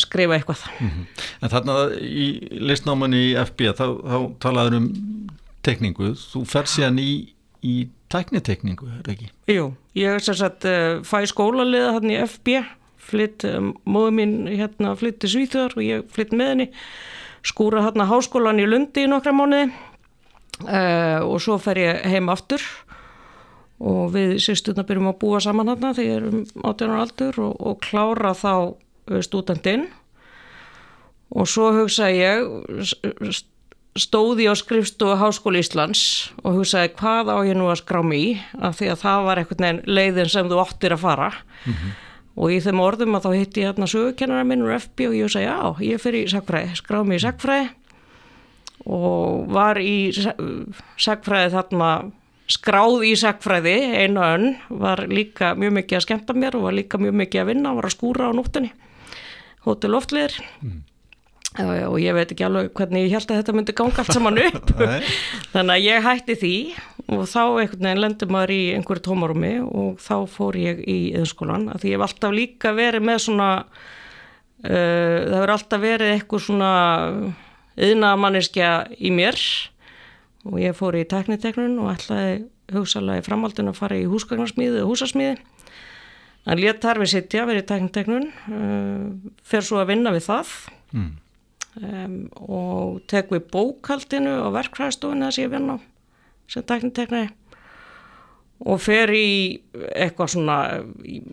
skrifa 0.00 0.36
eitthvað. 0.36 0.66
Mm 0.80 0.88
-hmm. 0.88 1.22
En 1.40 1.52
þarna 1.52 1.76
í 1.96 2.26
listnámanni 2.60 3.22
í 3.30 3.36
FB 3.40 3.72
þá, 3.78 3.86
þá 4.04 4.18
talaður 4.44 4.76
um 4.76 4.88
tekningu, 5.62 6.12
þú 6.14 6.44
fer 6.48 6.68
síðan 6.68 7.00
í, 7.00 7.32
í 7.62 7.88
tæknitekningu, 8.12 8.88
er 9.00 9.12
ekki? 9.14 9.30
Jú, 9.48 9.72
ég 9.94 10.18
er 10.18 10.24
sér 10.24 10.44
að 10.50 10.68
uh, 10.68 11.02
fæ 11.04 11.26
skólaliða 11.26 11.92
hann 11.96 12.10
í 12.10 12.20
FB 12.26 12.60
flytt, 13.10 13.44
um, 13.48 13.72
móðu 13.88 14.14
mín 14.16 14.34
hérna 14.48 14.94
flytti 14.98 15.30
Svíþjóðar 15.30 15.76
og 15.76 15.84
ég 15.86 16.06
flytt 16.14 16.34
með 16.36 16.52
henni. 16.54 16.68
Skúra 17.46 17.84
hérna 17.86 18.08
háskólan 18.10 18.60
í 18.60 18.68
Lundi 18.68 19.06
í 19.06 19.10
nokkra 19.10 19.32
mánuði 19.34 19.70
uh, 20.66 21.20
og 21.24 21.38
svo 21.42 21.58
fer 21.62 21.80
ég 21.80 22.08
heim 22.12 22.30
aftur. 22.32 22.64
Og 23.80 24.10
við 24.12 24.36
sérstutna 24.44 24.84
byrjum 24.84 25.08
að 25.14 25.20
búa 25.22 25.40
saman 25.40 25.70
hérna 25.72 25.94
þegar 25.96 26.10
ég 26.10 26.18
er 26.18 26.26
um 26.28 26.42
18 26.68 26.90
ára 26.90 27.04
aldur 27.06 27.40
og, 27.46 27.54
og 27.70 27.78
klára 27.86 28.34
þá 28.36 28.52
uh, 28.56 29.22
stúdendinn 29.24 29.88
og 31.30 31.46
svo 31.46 31.70
hugsa 31.70 32.10
ég 32.10 32.42
stóði 33.98 34.48
á 34.50 34.54
skrifstofu 34.58 35.16
Háskóli 35.18 35.62
Íslands 35.62 36.02
og 36.42 36.60
hugsaði 36.60 36.92
hvað 36.98 37.30
á 37.30 37.38
ég 37.46 37.58
nú 37.58 37.70
að 37.70 37.80
skrá 37.80 38.02
mér 38.06 38.18
í? 38.18 38.28
Af 38.58 38.78
því 38.78 38.92
að 38.92 39.02
það 39.04 39.26
var 39.26 39.40
einhvern 39.40 39.66
veginn 39.66 39.82
leiðin 39.98 40.32
sem 40.34 40.50
þú 40.50 40.60
óttir 40.62 40.94
að 40.94 41.04
fara. 41.06 41.32
Mm 41.64 41.74
-hmm 41.74 41.98
og 42.36 42.54
í 42.54 42.60
þeim 42.62 42.82
orðum 42.84 43.18
að 43.18 43.26
þá 43.26 43.30
hitti 43.36 43.62
ég 43.62 43.70
hérna 43.70 43.90
sögukennara 43.90 44.46
minn 44.46 44.64
úr 44.64 44.76
FB 44.78 45.08
og 45.08 45.18
ég 45.18 45.32
sagði 45.32 45.48
já, 45.48 45.58
ég 45.90 46.02
fyrir 46.02 46.26
í 46.26 46.32
sagfræði, 46.32 46.78
skráði 46.78 47.10
mig 47.10 47.20
í 47.20 47.24
sagfræði 47.24 47.68
og 48.90 49.50
var 49.52 49.80
í 49.82 49.96
sagfræði 50.14 51.52
þarna 51.56 51.90
skráð 52.50 53.04
í 53.06 53.14
sagfræði 53.18 53.74
einu 54.02 54.22
önn, 54.24 54.54
var 54.82 55.04
líka 55.10 55.52
mjög 55.58 55.76
mikið 55.80 55.98
að 55.98 56.06
skemta 56.06 56.36
mér 56.36 56.58
og 56.58 56.66
var 56.66 56.76
líka 56.76 56.98
mjög 57.00 57.18
mikið 57.22 57.42
að 57.42 57.50
vinna, 57.52 57.74
var 57.76 57.86
að 57.86 57.94
skúra 57.94 58.30
á 58.30 58.32
nóttunni. 58.34 58.72
Hóttu 59.66 59.90
loftliðir 59.92 60.38
mm. 60.64 60.78
Og 61.58 61.96
ég 61.98 62.14
veit 62.14 62.30
ekki 62.30 62.44
alveg 62.46 62.70
hvernig 62.78 63.08
ég 63.08 63.16
held 63.16 63.32
að 63.32 63.40
þetta 63.40 63.54
myndi 63.56 63.74
ganga 63.74 64.02
allt 64.02 64.14
saman 64.14 64.38
upp. 64.38 64.70
Þannig 65.54 65.72
að 65.74 65.86
ég 65.86 66.04
hætti 66.04 66.36
því 66.38 66.56
og 67.10 67.24
þá 67.26 67.40
einhvern 67.42 67.86
veginn 67.88 68.02
lendur 68.04 68.30
maður 68.30 68.52
í 68.54 68.60
einhverju 68.76 69.02
tómarumi 69.08 69.54
og 69.66 69.96
þá 70.02 70.14
fór 70.30 70.58
ég 70.60 70.84
í 70.86 70.98
yðinskólan 71.10 71.66
að 71.72 71.82
því 71.82 71.90
ég 71.90 71.98
hef 71.98 72.06
alltaf 72.06 72.36
líka 72.36 72.72
verið 72.76 73.02
með 73.08 73.18
svona 73.26 73.48
uh, 73.58 74.68
það 74.70 75.34
hefur 75.34 75.54
alltaf 75.56 75.82
verið 75.82 76.14
eitthvað 76.14 76.44
svona 76.46 76.72
yðnamanniskja 77.80 78.70
í 78.98 79.10
mér 79.14 79.40
og 80.46 80.60
ég 80.62 80.76
fór 80.76 80.98
í 81.00 81.06
tekniteknun 81.08 81.78
og 81.82 81.90
ætlaði 81.96 82.36
hugsalega 82.70 83.24
í 83.24 83.26
framhaldun 83.26 83.72
að 83.72 83.80
fara 83.80 83.98
í 83.98 84.06
húsgagnarsmíði 84.08 84.84
og 84.84 84.92
húsasmíði. 84.92 85.40
En 86.48 86.56
létt 86.56 86.80
þar 86.80 87.02
við 87.02 87.10
sittja, 87.12 87.42
verið 87.48 87.64
í 87.64 87.68
tekniteknun 87.68 88.30
uh, 88.30 89.34
fer 89.44 89.66
svo 89.66 89.82
að 89.82 89.90
vinna 89.92 90.14
við 90.14 90.28
það. 90.30 90.54
Mm. 90.94 91.10
Um, 91.76 92.16
og 92.40 93.02
tek 93.10 93.30
við 93.34 93.46
bókaldinu 93.52 94.36
og 94.46 94.54
verkfræðstofinu 94.58 95.28
þess 95.28 95.38
að 95.38 95.44
ég 95.44 95.54
vinna 95.54 95.76
á 95.76 95.78
sem 96.50 96.66
tekniteknari 96.66 97.30
og 98.66 98.80
fer 98.82 99.12
í 99.14 99.60
eitthvað 99.94 100.34
svona, 100.34 100.56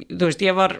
þú 0.07 0.29
veist, 0.29 0.43
ég 0.45 0.55
var 0.55 0.77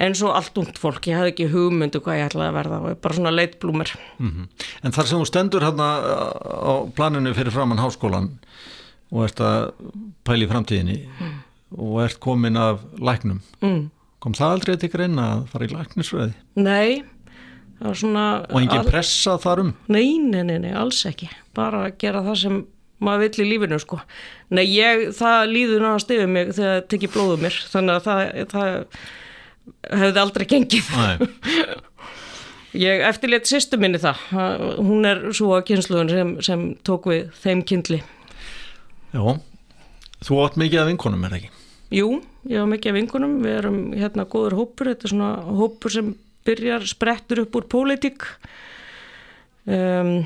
eins 0.00 0.22
og 0.24 0.34
allt 0.36 0.58
ungt 0.60 0.78
fólk, 0.80 1.08
ég 1.10 1.18
hafði 1.18 1.32
ekki 1.32 1.48
hugmyndu 1.52 2.00
hvað 2.04 2.20
ég 2.20 2.28
ætlaði 2.30 2.50
að 2.50 2.58
verða 2.58 2.80
og 2.80 3.00
bara 3.04 3.16
svona 3.16 3.32
leitblúmur. 3.34 3.94
Mm 4.18 4.30
-hmm. 4.30 4.66
En 4.84 4.92
þar 4.92 5.06
sem 5.06 5.18
þú 5.18 5.26
stendur 5.26 5.62
hérna 5.62 5.88
á 6.44 6.74
planinu 6.94 7.34
fyrir 7.34 7.52
framann 7.52 7.78
háskólan 7.78 8.28
og 9.10 9.24
ert 9.24 9.40
að 9.40 9.72
pæli 10.24 10.46
framtíðinni 10.46 11.08
mm. 11.20 11.32
og 11.78 12.04
ert 12.04 12.20
komin 12.20 12.56
af 12.56 12.78
læknum, 12.98 13.40
mm. 13.60 13.90
kom 14.18 14.34
það 14.34 14.52
aldrei 14.52 14.76
til 14.76 14.90
greina 14.90 15.22
að 15.34 15.46
fara 15.46 15.64
í 15.64 15.68
læknisfræði? 15.68 16.34
Nei. 16.54 17.04
Og 17.80 18.58
engin 18.60 18.84
pressa 18.88 19.38
þarum? 19.40 19.72
Nei, 19.88 20.18
nei, 20.20 20.42
nei, 20.44 20.58
nei, 20.60 20.72
alls 20.76 21.00
ekki, 21.08 21.30
bara 21.56 21.86
að 21.86 21.96
gera 22.02 22.20
það 22.26 22.38
sem 22.42 22.60
maður 23.00 23.22
vill 23.24 23.44
í 23.44 23.48
lífinu 23.54 23.78
sko. 23.80 24.00
Nei, 24.52 24.66
ég, 24.68 25.06
það 25.16 25.46
líður 25.54 25.86
náðast 25.86 26.12
yfir 26.12 26.28
mig 26.28 26.50
þegar 26.52 26.74
það 26.74 26.88
tekir 26.92 27.12
blóðum 27.14 27.46
mér 27.46 27.60
þannig 27.72 27.94
að 27.96 28.08
það, 28.08 28.20
það 28.52 30.02
hefði 30.02 30.22
aldrei 30.24 30.46
gengið. 30.50 30.90
Ég 32.80 33.02
eftirlétt 33.02 33.48
sýstu 33.50 33.80
minni 33.82 33.98
það. 33.98 34.20
Hún 34.78 35.08
er 35.08 35.24
svo 35.34 35.56
að 35.56 35.64
kynsluðun 35.72 36.12
sem, 36.12 36.34
sem 36.46 36.66
tók 36.86 37.08
við 37.10 37.32
þeim 37.42 37.64
kynsli 37.66 37.98
Já, 39.10 39.24
þú 40.22 40.36
átt 40.44 40.58
mikið 40.60 40.84
af 40.84 40.90
vinkunum, 40.92 41.24
er 41.26 41.32
það 41.32 41.40
ekki? 41.40 41.64
Jú, 41.98 42.10
ég 42.46 42.62
á 42.62 42.70
mikið 42.70 42.92
af 42.92 42.96
vinkunum 43.00 43.32
við 43.42 43.56
erum 43.56 43.80
hérna 43.96 44.26
góður 44.30 44.60
hópur. 44.60 44.92
Þetta 44.92 45.08
er 45.08 45.12
svona 45.16 45.30
hópur 45.58 45.94
sem 45.96 46.12
byrjar 46.46 46.86
sprettur 46.88 47.44
upp 47.44 47.60
úr 47.60 47.68
pólitík 47.70 48.26
um, 49.66 50.16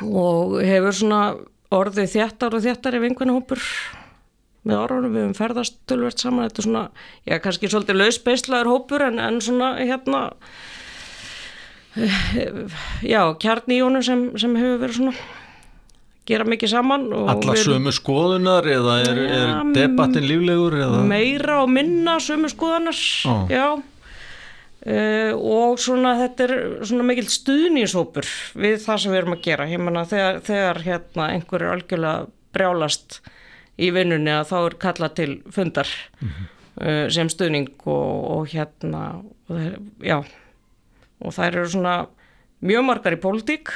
og 0.00 0.58
hefur 0.64 0.96
svona 0.96 1.22
orðið 1.70 2.14
þjættar 2.16 2.56
og 2.56 2.64
þjættar 2.64 2.98
í 2.98 3.02
vingunahópur 3.04 3.64
með 4.68 4.76
orðunum, 4.76 5.14
við 5.14 5.22
hefum 5.24 5.36
ferðast 5.38 5.78
tölvert 5.88 6.20
saman, 6.20 6.48
þetta 6.48 6.60
er 6.60 6.66
svona, 6.66 6.82
já 7.24 7.36
kannski 7.40 7.70
svolítið 7.70 8.00
lausbeislaður 8.02 8.72
hópur 8.74 9.06
en, 9.06 9.20
en 9.22 9.38
svona 9.44 9.70
hérna 9.78 10.24
já, 13.12 13.22
kjarni 13.40 13.78
í 13.78 13.84
honum 13.84 14.04
sem, 14.04 14.26
sem 14.40 14.58
hefur 14.58 14.82
verið 14.82 14.98
svona 15.00 15.14
gera 16.28 16.46
mikið 16.46 16.70
saman 16.74 17.08
Alla 17.10 17.54
við, 17.56 17.62
sömu 17.64 17.92
skoðunar 17.94 18.68
eða 18.70 18.98
er, 19.06 19.22
ja, 19.24 19.38
er 19.38 19.72
debattin 19.74 20.28
líflegur? 20.28 20.76
Eða? 20.78 21.00
Meira 21.08 21.62
og 21.64 21.72
minna 21.72 22.18
sömu 22.22 22.50
skoðunar 22.52 23.00
oh. 23.30 23.46
já 23.50 23.64
Uh, 24.80 25.34
og 25.36 25.76
svona 25.76 26.14
þetta 26.22 26.44
er 26.46 26.52
svona 26.88 27.04
mikil 27.04 27.26
stuðníshópur 27.28 28.24
við 28.56 28.78
það 28.80 29.02
sem 29.02 29.12
við 29.12 29.18
erum 29.18 29.34
að 29.34 29.42
gera 29.44 29.66
Heimana, 29.68 30.06
þegar, 30.08 30.38
þegar 30.46 30.80
hérna, 30.86 31.26
einhver 31.34 31.64
er 31.66 31.72
algjörlega 31.74 32.30
brjálast 32.56 33.18
í 33.76 33.90
vinnunni 33.92 34.32
að 34.32 34.46
þá 34.48 34.56
er 34.60 34.76
kallað 34.80 35.12
til 35.18 35.34
fundar 35.52 35.90
mm 36.22 36.30
-hmm. 36.30 36.48
uh, 36.80 37.04
sem 37.12 37.28
stuðning 37.28 37.68
og, 37.84 38.16
og 38.38 38.48
hérna 38.54 39.02
og 39.20 39.52
það, 39.52 39.76
já 40.00 40.16
og 41.20 41.36
það 41.36 41.46
eru 41.46 41.68
svona 41.68 41.94
mjög 42.64 42.84
margar 42.88 43.16
í 43.18 43.20
pólitík 43.20 43.68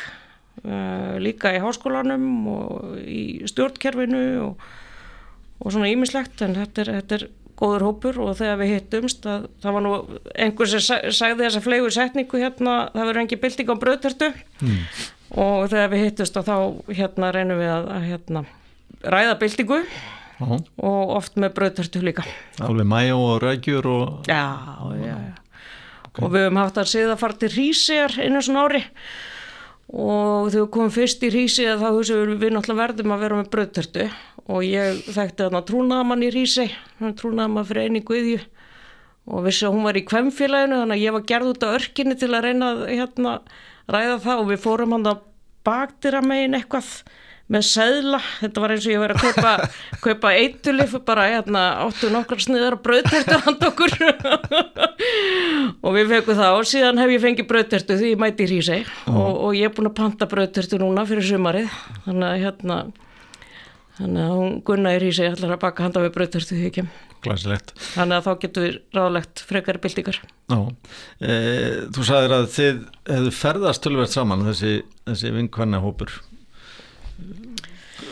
uh, 0.65 1.21
líka 1.21 1.53
í 1.53 1.61
háskólanum 1.61 2.49
og 2.49 2.99
í 3.05 3.45
stjórnkerfinu 3.45 4.25
og, 4.41 4.69
og 5.61 5.73
svona 5.73 5.93
ímislegt 5.93 6.41
en 6.41 6.57
þetta 6.57 6.81
er, 6.81 6.95
þetta 7.03 7.21
er 7.21 7.29
góður 7.59 7.87
hópur 7.89 8.21
og 8.25 8.33
þegar 8.39 8.59
við 8.61 8.73
hittumst 8.75 9.29
að, 9.31 9.47
það 9.63 9.77
var 9.77 9.85
nú 9.85 9.93
einhver 10.47 10.71
sem 10.71 10.83
sagði 10.85 11.45
þess 11.45 11.61
að 11.61 11.67
flegu 11.69 11.93
setningu 11.95 12.41
hérna, 12.43 12.75
það 12.95 13.09
verður 13.11 13.23
engi 13.23 13.41
bilding 13.45 13.71
á 13.71 13.77
bröðtertu 13.85 14.33
mm. 14.33 14.83
og 15.45 15.71
þegar 15.73 15.93
við 15.95 16.05
hittumst 16.09 16.41
að 16.41 16.51
þá 16.51 16.57
hérna 16.99 17.31
reynum 17.37 17.63
við 17.63 17.73
að, 17.77 17.89
að 17.95 18.11
hérna, 18.11 18.45
ræða 19.15 19.39
bildingu 19.45 19.81
Aha. 20.35 20.59
og 20.91 21.15
oft 21.21 21.39
með 21.39 21.55
bröðtertu 21.61 22.03
líka 22.03 22.27
Alveg 22.65 22.91
mæjó 22.91 23.21
og 23.23 23.41
rækjur 23.45 23.91
og... 23.93 24.07
Já, 24.27 24.45
já, 24.99 25.15
já 25.15 25.45
okay. 26.15 26.27
og 26.27 26.35
við 26.35 26.47
höfum 26.47 26.61
haft 26.63 26.81
að 26.81 26.91
séða 26.91 27.15
að 27.15 27.23
fara 27.23 27.39
til 27.43 27.53
Rísir 27.55 28.19
einu 28.23 28.43
svona 28.45 28.67
ári 28.69 28.83
og 29.93 30.49
þegar 30.51 30.63
við 30.63 30.71
komum 30.77 30.95
fyrst 30.95 31.25
í 31.27 31.31
Rísi 31.35 31.67
þá 31.69 31.89
hugsaðum 31.91 32.39
við 32.41 32.55
náttúrulega 32.55 32.81
verðum 32.81 33.15
að 33.15 33.25
vera 33.25 33.41
með 33.41 33.51
bröðtertu 33.53 34.07
og 34.45 34.65
ég 34.67 35.03
þekkti 35.09 35.45
þarna 35.45 35.63
trúnaðamann 35.69 36.25
í 36.25 36.31
Rísi 36.35 36.67
trúnaðamann 37.01 37.69
fyrir 37.69 37.89
eini 37.89 38.05
guðju. 38.05 38.41
Og 39.25 39.47
vissi 39.47 39.65
að 39.65 39.73
hún 39.73 39.87
var 39.89 39.97
í 39.97 40.05
kvemmfélaginu 40.05 40.81
þannig 40.83 40.99
að 40.99 41.05
ég 41.05 41.15
var 41.15 41.29
gerð 41.31 41.51
út 41.55 41.63
á 41.65 41.69
örkinni 41.73 42.17
til 42.21 42.29
að 42.35 42.43
reyna 42.45 42.67
að 42.75 42.83
hérna, 42.91 43.31
ræða 43.89 44.19
það. 44.21 44.43
Og 44.43 44.51
við 44.51 44.61
fórum 44.61 44.93
hann 44.93 45.09
að 45.09 45.23
baktira 45.65 46.21
megin 46.21 46.59
eitthvað 46.59 46.91
með 47.53 47.65
segla, 47.69 48.21
þetta 48.41 48.63
var 48.63 48.73
eins 48.73 48.87
og 48.89 48.95
ég 48.95 49.03
verið 49.03 49.19
að 49.21 49.37
kaupa, 49.37 49.69
kaupa 50.07 50.33
eitulif 50.39 50.97
bara 51.05 51.27
hérna, 51.29 51.65
áttu 51.85 52.11
nokkar 52.13 52.41
sniðar 52.41 52.79
og 52.79 52.83
bröðtertur 52.87 53.45
hand 53.45 53.67
okkur. 53.69 53.97
Og 55.85 55.97
við 55.97 56.13
fengum 56.15 56.39
það 56.41 56.59
og 56.59 56.69
síðan 56.71 57.01
hef 57.03 57.15
ég 57.15 57.25
fengið 57.25 57.49
bröðtertu 57.51 57.99
því 58.01 58.13
ég 58.15 58.21
mæti 58.21 58.47
í 58.47 58.51
Rísi 58.55 58.83
og, 59.13 59.33
og 59.49 59.57
ég 59.59 59.69
er 59.69 59.75
búin 59.77 59.91
að 59.91 59.99
panta 60.01 60.29
bröðtertu 60.31 60.81
núna 60.81 61.05
fyrir 61.09 61.27
sumarið. 61.29 61.73
Þannig 62.07 62.29
að 62.31 62.45
hérna 62.47 62.79
þannig 63.99 64.23
að 64.25 64.37
hún 64.41 64.55
gunna 64.67 64.95
í 64.97 65.03
Rísi 65.05 65.29
ætlar 65.29 65.59
að 65.59 65.65
baka 65.67 65.85
handa 65.87 66.05
við 66.07 66.15
bröðtertu 66.17 66.57
því 66.57 66.71
ekki 66.71 66.87
Glæsilegt. 67.25 67.73
Þannig 67.95 68.19
að 68.19 68.27
þá 68.27 68.33
getur 68.43 68.65
við 68.67 68.75
ráðlegt 68.93 69.43
frekar 69.49 69.79
bildingar. 69.81 70.19
E, 70.53 71.37
þú 71.95 72.05
sagðir 72.05 72.35
að 72.37 72.49
þið 72.53 72.83
hefðu 73.09 73.33
ferðast 73.39 73.85
tölverð 73.85 74.13
saman 74.13 74.45
þessi, 74.45 74.75
þessi 75.09 75.33
vinkvanna 75.39 75.81
hópur 75.81 76.13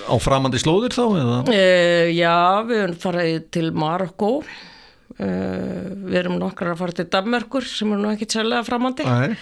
á 0.06 0.14
framandi 0.22 0.60
slóðir 0.60 0.94
þá? 0.94 1.04
Uh, 1.48 2.10
já, 2.12 2.62
við 2.68 2.84
erum 2.86 3.00
farið 3.02 3.34
til 3.54 3.66
Marokko 3.76 4.30
uh, 4.42 5.90
við 6.06 6.20
erum 6.22 6.38
nokkar 6.40 6.72
að 6.72 6.80
fara 6.82 6.96
til 6.98 7.08
Danmörkur 7.12 7.66
sem 7.68 7.92
er 7.94 8.00
nú 8.02 8.12
ekki 8.12 8.30
sérlega 8.30 8.64
framandi. 8.66 9.06
Æ. 9.06 9.36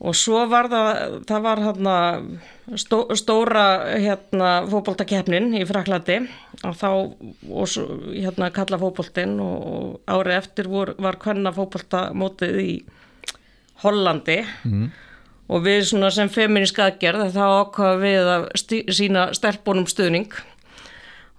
og 0.00 0.16
svo 0.16 0.46
var 0.48 0.70
það 0.72 1.18
það 1.28 1.42
var 1.44 1.60
hérna 1.66 1.96
stó, 2.80 3.02
stóra 3.20 3.64
hérna 4.00 4.52
fókbóltakefnin 4.70 5.52
í 5.58 5.66
Fraklandi 5.68 6.22
og 6.64 6.78
þá 6.80 6.88
og 6.88 7.68
svo, 7.68 7.84
hérna 8.14 8.48
kalla 8.54 8.80
fókbóltin 8.80 9.36
og, 9.44 9.68
og 9.74 10.16
árið 10.16 10.38
eftir 10.38 10.72
vor, 10.72 10.94
var 10.96 11.20
hvenna 11.20 11.52
fókbóltamótið 11.56 12.64
í 12.64 12.72
Hollandi. 13.80 14.42
Mm 14.64 14.90
og 15.50 15.58
við 15.66 15.82
svona 15.90 16.12
sem 16.14 16.30
feminist 16.30 16.78
aðgerð 16.78 17.34
þá 17.34 17.42
ákvaða 17.42 17.98
við 18.04 18.24
að 18.36 18.42
sína 18.94 19.34
stelpunum 19.36 19.88
stuðning. 19.90 20.30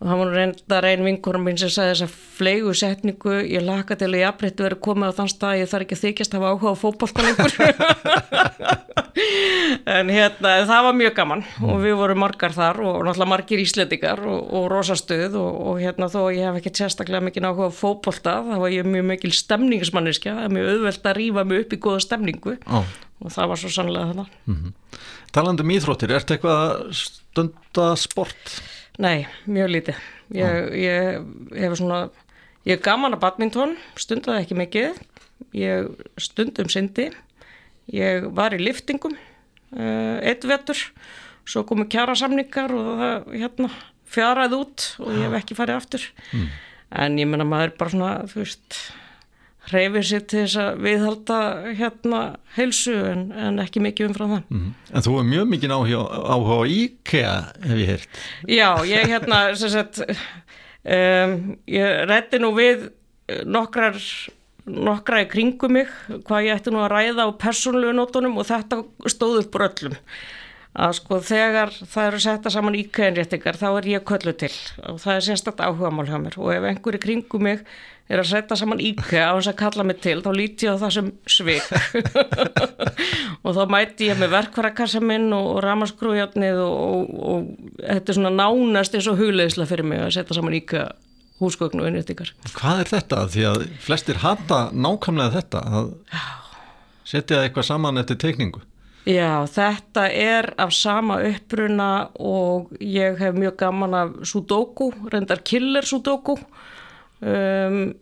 Og 0.01 0.09
það 0.09 0.17
var 0.17 0.31
reynda 0.33 0.77
reyn 0.81 1.05
vinkurum 1.05 1.43
minn 1.45 1.59
sem 1.61 1.69
sagði 1.69 1.91
þess 1.91 2.05
að 2.07 2.13
flegu 2.39 2.71
setningu 2.73 3.35
ég 3.45 3.61
laka 3.61 3.93
til 3.93 4.09
að 4.09 4.23
ég 4.23 4.31
afbreyttu 4.31 4.65
verið 4.65 4.79
komið 4.87 5.11
á 5.13 5.17
þann 5.19 5.29
stað 5.29 5.59
ég 5.59 5.69
þarf 5.69 5.85
ekki 5.85 5.97
að 5.97 6.05
þykjast 6.07 6.33
að 6.33 6.41
hafa 6.41 6.53
áhuga 6.55 6.73
á 6.73 6.81
fókbóltalengur 6.81 7.53
en 9.99 10.05
hérna 10.09 10.49
það 10.71 10.81
var 10.87 10.95
mjög 11.03 11.13
gaman. 11.19 11.45
Og 11.67 11.75
við 11.85 11.93
vorum 12.01 12.21
margar 12.25 12.57
þar 12.57 12.81
og 12.81 12.97
náttúrulega 13.05 13.33
margir 13.35 13.61
íslendingar 13.61 14.25
og, 14.25 14.41
og 14.57 14.65
rosastuð 14.73 15.37
og, 15.37 15.61
og 15.69 15.75
hérna 15.85 16.09
þó 16.09 16.33
ég 16.33 16.49
hef 16.49 16.57
ekki 16.63 16.73
sérstaklega 16.81 17.21
mikið 17.27 17.45
áhuga 17.51 17.69
á 17.69 17.79
fókbólta 17.83 18.33
þá 18.49 18.57
var 18.57 18.73
ég 18.73 18.89
mjög 18.89 19.05
mikil 19.13 19.33
stemningismanniska 19.37 20.33
það 20.33 20.49
er 20.49 20.57
mjög 20.57 20.73
auðvelt 20.73 21.05
að 21.13 21.17
rýfa 21.21 21.45
mig 21.45 21.61
upp 21.67 21.77
í 21.77 21.81
góða 21.85 22.01
stemningu. 22.09 22.57
Oh. 22.65 22.89
Og 23.21 23.31
það 23.31 23.51
var 23.51 23.61
svo 23.61 23.69
sannlega 23.69 24.11
þetta 24.11 24.25
mm 24.45 24.55
-hmm. 24.55 24.73
Talandum 25.31 25.71
íþróttir, 25.71 26.11
ert 26.11 26.31
eitthvað 26.31 26.91
stunda 26.91 27.95
sport? 27.95 28.61
Nei, 28.99 29.27
mjög 29.47 29.69
lítið. 29.69 29.95
Ég, 30.35 30.73
ég 30.75 31.25
hef 31.55 31.77
svona, 31.77 32.09
Ég 32.61 32.77
er 32.77 32.83
gaman 32.85 33.15
að 33.15 33.23
badminton, 33.23 33.71
stundaði 33.97 34.43
ekki 34.43 34.55
mikið, 34.59 34.97
ég 35.57 35.87
stundum 36.21 36.67
syndi, 36.69 37.07
ég 37.89 38.27
var 38.37 38.53
í 38.53 38.59
liftingum, 38.61 39.15
eitt 39.73 40.45
vetur, 40.45 40.77
svo 41.41 41.63
komu 41.65 41.87
kjara 41.89 42.13
samningar 42.19 42.73
og 42.77 42.91
það 42.99 43.31
hérna, 43.33 43.71
fjaraði 44.11 44.59
út 44.61 44.85
og 45.01 45.09
ég 45.15 45.25
hef 45.25 45.37
ekki 45.39 45.57
farið 45.57 45.79
aftur. 45.79 46.05
Mm. 46.35 46.45
En 47.01 47.17
ég 47.17 47.29
menna 47.31 47.47
maður 47.47 47.73
bara 47.79 47.95
svona, 47.95 48.11
þú 48.29 48.43
veist, 48.43 48.77
hreyfið 49.69 50.07
sér 50.09 50.23
til 50.25 50.41
þess 50.41 50.57
að 50.63 50.81
viðhalda 50.87 51.39
hérna 51.77 52.21
heilsu 52.55 52.95
en, 53.11 53.27
en 53.37 53.61
ekki 53.61 53.83
mikið 53.85 54.09
umfram 54.09 54.33
það. 54.35 54.43
Mm. 54.49 54.73
En 54.89 55.05
þú 55.05 55.15
er 55.19 55.29
mjög 55.29 55.51
mikið 55.53 55.75
áhuga, 55.77 56.01
áhuga 56.33 56.57
á 56.57 56.63
IKEA, 56.75 57.35
hef 57.67 57.83
ég 57.83 57.91
heyrt. 57.93 58.21
Já, 58.49 58.69
ég 58.89 59.13
hérna, 59.13 59.41
sem 59.61 59.73
sagt, 59.75 60.01
um, 60.01 61.37
ég 61.69 62.03
rætti 62.09 62.41
nú 62.41 62.53
við 62.57 62.89
nokkrar 63.45 63.99
nokkra 64.71 65.23
í 65.23 65.29
kringum 65.29 65.73
mig 65.73 65.89
hvað 66.27 66.45
ég 66.45 66.59
ætti 66.59 66.73
nú 66.73 66.83
að 66.83 66.93
ræða 66.93 67.25
á 67.25 67.29
persónlegu 67.41 67.95
nótunum 67.97 68.37
og 68.37 68.47
þetta 68.49 68.83
stóð 69.09 69.41
upp 69.41 69.57
úr 69.57 69.65
öllum 69.67 69.95
að 70.71 70.93
sko 71.01 71.17
þegar 71.27 71.73
það 71.73 72.05
eru 72.07 72.19
setta 72.23 72.51
saman 72.53 72.77
íkæðinréttingar 72.79 73.57
þá 73.59 73.67
er 73.71 73.87
ég 73.91 74.05
köllu 74.07 74.33
til 74.39 74.53
og 74.87 75.01
það 75.03 75.15
er 75.17 75.25
sérstaklega 75.25 75.73
áhuga 75.73 75.91
mál 75.95 76.07
hjá 76.07 76.19
mér 76.21 76.37
og 76.39 76.53
ef 76.53 76.67
einhverju 76.69 77.01
kringum 77.03 77.43
mig 77.47 77.65
er 78.11 78.21
að 78.21 78.29
setja 78.31 78.57
saman 78.59 78.81
íkæð 78.83 79.23
á 79.23 79.33
þess 79.37 79.51
að 79.51 79.59
kalla 79.61 79.85
mig 79.87 80.01
til 80.03 80.17
þá 80.23 80.31
líti 80.35 80.67
ég 80.67 80.75
á 80.75 80.81
það 80.81 80.95
sem 80.97 81.11
svik. 81.31 81.69
Og 83.45 83.55
þá 83.57 83.61
mæti 83.71 84.09
ég 84.11 84.19
með 84.19 84.33
verkvarakassa 84.35 85.01
minn 85.03 85.31
og, 85.33 85.47
og 85.55 85.61
ramaskrújarnið 85.65 86.59
og, 86.61 86.73
og, 86.75 87.13
og 87.31 87.71
þetta 87.79 88.13
er 88.13 88.19
svona 88.19 88.33
nánast 88.35 88.97
eins 88.97 89.07
og 89.09 89.17
hugleðisla 89.21 89.65
fyrir 89.69 89.87
mig 89.87 90.03
að 90.03 90.13
setja 90.19 90.37
saman 90.37 90.59
íkæð 90.59 90.91
húsgögnu 91.41 91.81
og 91.81 91.89
innréttingar. 91.89 92.33
Hvað 92.53 92.83
er 92.83 92.91
þetta? 92.91 93.21
Því 93.33 93.45
að 93.49 93.63
flestir 93.81 94.19
hata 94.21 94.59
nákvæmlega 94.77 95.39
þetta 95.39 95.63
að 95.79 95.95
setja 97.07 97.41
eitthvað 97.45 97.71
saman 97.71 98.01
eftir 98.01 98.19
teikningu. 98.21 98.61
Já, 99.09 99.47
þetta 99.49 100.03
er 100.13 100.51
af 100.61 100.75
sama 100.77 101.17
uppruna 101.25 102.11
og 102.21 102.69
ég 102.77 103.17
hef 103.17 103.33
mjög 103.33 103.55
gaman 103.57 103.95
af 103.97 104.11
sudoku, 104.29 104.91
reyndar 105.09 105.41
killer 105.41 105.87
sudoku, 105.89 106.35
um, 107.21 107.93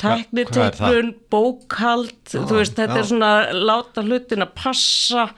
tekniteiknun, 0.00 1.12
bókald, 1.32 2.16
ah, 2.34 2.46
þú 2.48 2.58
veist, 2.58 2.74
þetta 2.78 2.98
já. 2.98 3.02
er 3.02 3.08
svona 3.10 3.32
láta 3.54 4.04
hlutin 4.04 4.44
að 4.44 4.54
passa, 4.58 5.28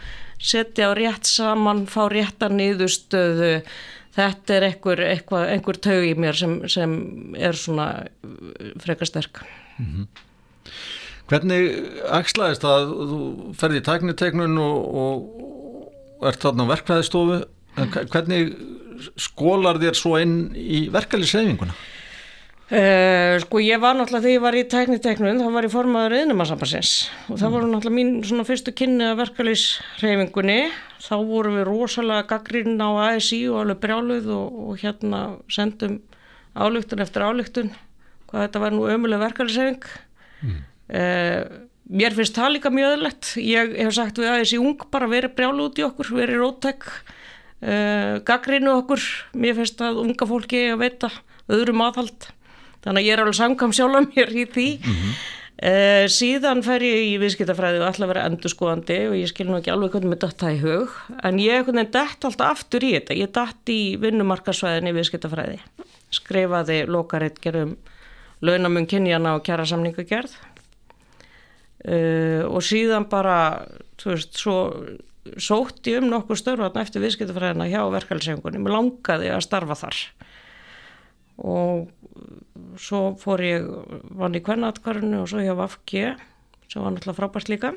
setja 0.40 0.90
á 0.90 0.96
rétt 0.96 1.28
saman, 1.28 1.84
fá 1.90 2.06
rétta 2.12 2.48
niðurstöðu, 2.52 3.52
þetta 4.16 4.56
er 4.56 4.68
einhver, 4.70 5.02
einhver, 5.12 5.48
einhver 5.52 5.80
taug 5.84 6.06
í 6.08 6.14
mér 6.16 6.38
sem, 6.38 6.60
sem 6.72 6.94
er 7.36 7.58
svona 7.58 8.06
frekar 8.82 9.10
sterk. 9.10 9.42
Mm 9.76 9.90
-hmm. 9.90 10.06
Hvernig 11.26 11.64
axlaðist 12.14 12.64
að 12.64 12.92
þú 13.10 13.20
ferði 13.58 13.80
í 13.80 13.86
tæknitegnun 13.86 14.58
og, 14.62 14.76
og 15.02 16.28
ert 16.30 16.40
þarna 16.40 16.64
á 16.64 16.72
verkvæðistofu, 16.72 17.40
hvernig 18.12 18.54
skólar 19.20 19.80
þér 19.82 19.98
svo 19.98 20.16
inn 20.22 20.54
í 20.54 20.86
verkefliðsreyfinguna? 20.94 21.74
Uh, 22.66 23.36
sko 23.44 23.60
ég 23.62 23.78
var 23.78 23.94
náttúrulega 23.94 24.24
þegar 24.24 24.32
ég 24.34 24.42
var 24.42 24.56
í 24.58 24.62
tæknitegnun 24.66 25.38
þá 25.38 25.50
var 25.54 25.66
ég 25.68 25.70
formaður 25.70 26.16
eðnumarsambansins 26.16 26.94
og 27.30 27.38
það 27.38 27.52
voru 27.54 27.68
náttúrulega 27.70 27.94
mín 27.94 28.08
svona 28.26 28.46
fyrstu 28.48 28.72
kynni 28.74 29.06
að 29.06 29.20
verkefliðsreyfingunni 29.20 30.56
þá 31.04 31.14
voru 31.28 31.52
við 31.54 31.68
rosalega 31.68 32.26
gaggrinn 32.32 32.82
á 32.82 32.90
ASI 33.04 33.38
og 33.52 33.60
alveg 33.60 33.78
brjáluð 33.84 34.26
og, 34.34 34.56
og 34.64 34.82
hérna 34.82 35.20
sendum 35.46 36.00
álugtun 36.58 37.04
eftir 37.06 37.22
álugtun 37.22 37.70
hvað 38.26 38.48
þetta 38.48 38.64
var 38.64 38.74
nú 38.74 38.90
ömuleg 38.96 39.22
verkefliðsreyfing 39.22 39.86
mm. 40.42 40.58
Uh, 40.86 41.42
mér 41.90 42.14
finnst 42.14 42.36
það 42.38 42.52
líka 42.54 42.70
mjög 42.70 42.92
öðlegt 42.96 43.30
ég 43.42 43.72
hef 43.74 43.94
sagt 43.94 44.18
við 44.22 44.42
í 44.54 44.58
ung 44.62 44.84
bara 44.90 45.08
verið 45.10 45.34
brjálu 45.38 45.66
út 45.66 45.78
í 45.80 45.86
okkur, 45.86 46.12
verið 46.14 46.42
rótæk 46.42 46.86
uh, 46.86 48.22
gaggrinu 48.26 48.70
okkur. 48.84 49.02
Mér 49.34 49.56
finnst 49.58 49.82
að 49.82 49.98
unga 50.04 50.28
fólki 50.30 50.62
að 50.70 50.84
veita 50.84 51.10
öðrum 51.50 51.82
aðhald 51.82 52.28
þannig 52.86 53.02
að 53.02 53.08
ég 53.08 53.16
er 53.16 53.24
alveg 53.24 53.38
samkam 53.40 53.74
sjálf 53.76 53.98
að 53.98 54.06
mér 54.14 54.32
í 54.32 54.44
því. 54.54 54.68
Mm 54.78 54.94
-hmm. 54.94 55.16
uh, 55.70 56.04
síðan 56.16 56.62
fer 56.64 56.86
ég 56.86 57.02
í 57.10 57.12
viðskiptafræði 57.22 57.82
og 57.82 57.88
ætla 57.90 58.06
að 58.06 58.12
vera 58.14 58.26
endurskoðandi 58.30 59.00
og 59.10 59.16
ég 59.18 59.32
skil 59.32 59.48
nú 59.50 59.58
ekki 59.58 59.74
alveg 59.74 59.96
hvernig 59.96 60.14
mér 60.14 60.22
dætt 60.24 60.40
það 60.40 60.56
í 60.56 60.62
hug. 60.62 60.96
En 61.22 61.42
ég 61.42 61.72
dætt 61.74 62.24
alltaf 62.24 62.46
aftur 62.50 62.86
í 62.86 62.94
þetta. 62.94 63.18
Ég 63.18 63.34
dætt 63.34 63.74
í 63.74 63.80
vinnumarkasvæðinni 64.00 64.94
í 64.94 64.98
viðskiptafræði. 65.00 65.58
Skrifaði 66.14 66.86
lokareitt 66.86 67.42
gerum 67.42 67.76
launamun 68.44 68.86
kynjana 68.86 69.34
og 69.36 69.44
kjara 69.46 69.64
samningagerð 69.68 70.34
uh, 71.88 72.44
og 72.50 72.62
síðan 72.64 73.08
bara 73.10 73.66
þú 74.00 74.12
veist, 74.12 74.38
svo 74.38 74.56
sótt 75.42 75.88
ég 75.90 76.02
um 76.02 76.10
nokkuð 76.10 76.40
störfatna 76.42 76.84
eftir 76.84 77.02
viðskiptafræðina 77.02 77.68
hjá 77.70 77.80
verkefælsengunni, 77.90 78.60
mér 78.62 78.76
langaði 78.76 79.32
að 79.34 79.44
starfa 79.46 79.78
þar 79.78 80.02
og 81.38 81.90
svo 82.80 83.16
fór 83.20 83.42
ég 83.44 83.66
vann 84.16 84.36
í 84.36 84.42
kvennatkvarinu 84.44 85.22
og 85.22 85.28
svo 85.30 85.42
hjá 85.44 85.56
Vafki 85.58 86.06
sem 86.66 86.82
var 86.82 86.94
náttúrulega 86.94 87.18
frábært 87.20 87.50
líka. 87.52 87.74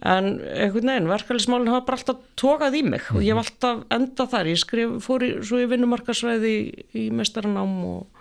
En 0.00 0.38
einhvern 0.40 0.88
veginn, 0.88 1.10
verkefælsmálinn 1.10 1.68
hafa 1.68 1.84
bara 1.88 1.98
alltaf 1.98 2.20
tókað 2.40 2.78
í 2.78 2.82
mig 2.86 3.08
og 3.12 3.20
ég 3.24 3.36
var 3.36 3.44
alltaf 3.44 3.82
enda 3.92 4.26
þar, 4.32 4.48
ég 4.48 4.60
skrif, 4.60 4.94
fór 5.04 5.24
í, 5.26 5.30
svo 5.44 5.60
í 5.60 5.68
vinnumarkasvæði 5.68 6.52
í, 6.56 6.86
í 6.96 7.04
mestaranám 7.12 7.76
og 7.84 8.20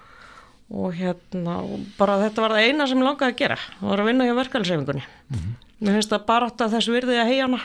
og 0.69 0.93
hérna 0.93 1.55
og 1.65 1.85
bara 1.97 2.19
þetta 2.21 2.43
var 2.43 2.53
það 2.53 2.67
eina 2.67 2.85
sem 2.85 2.99
ég 3.01 3.07
langaði 3.07 3.33
að 3.33 3.39
gera 3.39 3.55
það 3.57 3.87
var 3.89 4.01
að 4.03 4.09
vinna 4.09 4.27
hjá 4.27 4.35
verkefælsefingunni 4.37 5.01
mm 5.01 5.37
-hmm. 5.37 5.53
mér 5.79 5.95
finnst 5.97 6.11
það 6.13 6.25
bara 6.27 6.45
átt 6.45 6.61
að 6.61 6.75
þess 6.75 6.91
virði 6.93 7.15
að 7.17 7.29
heia 7.31 7.47
hana. 7.47 7.61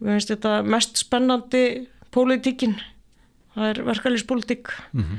Mér 0.00 0.12
finnst 0.12 0.32
þetta 0.34 0.62
mest 0.62 0.96
spennandi 0.98 1.62
pólitíkin 2.10 2.74
það 3.54 3.68
er 3.70 3.82
verkefælspolítík 3.84 4.72
mm 4.92 5.02
-hmm. 5.02 5.18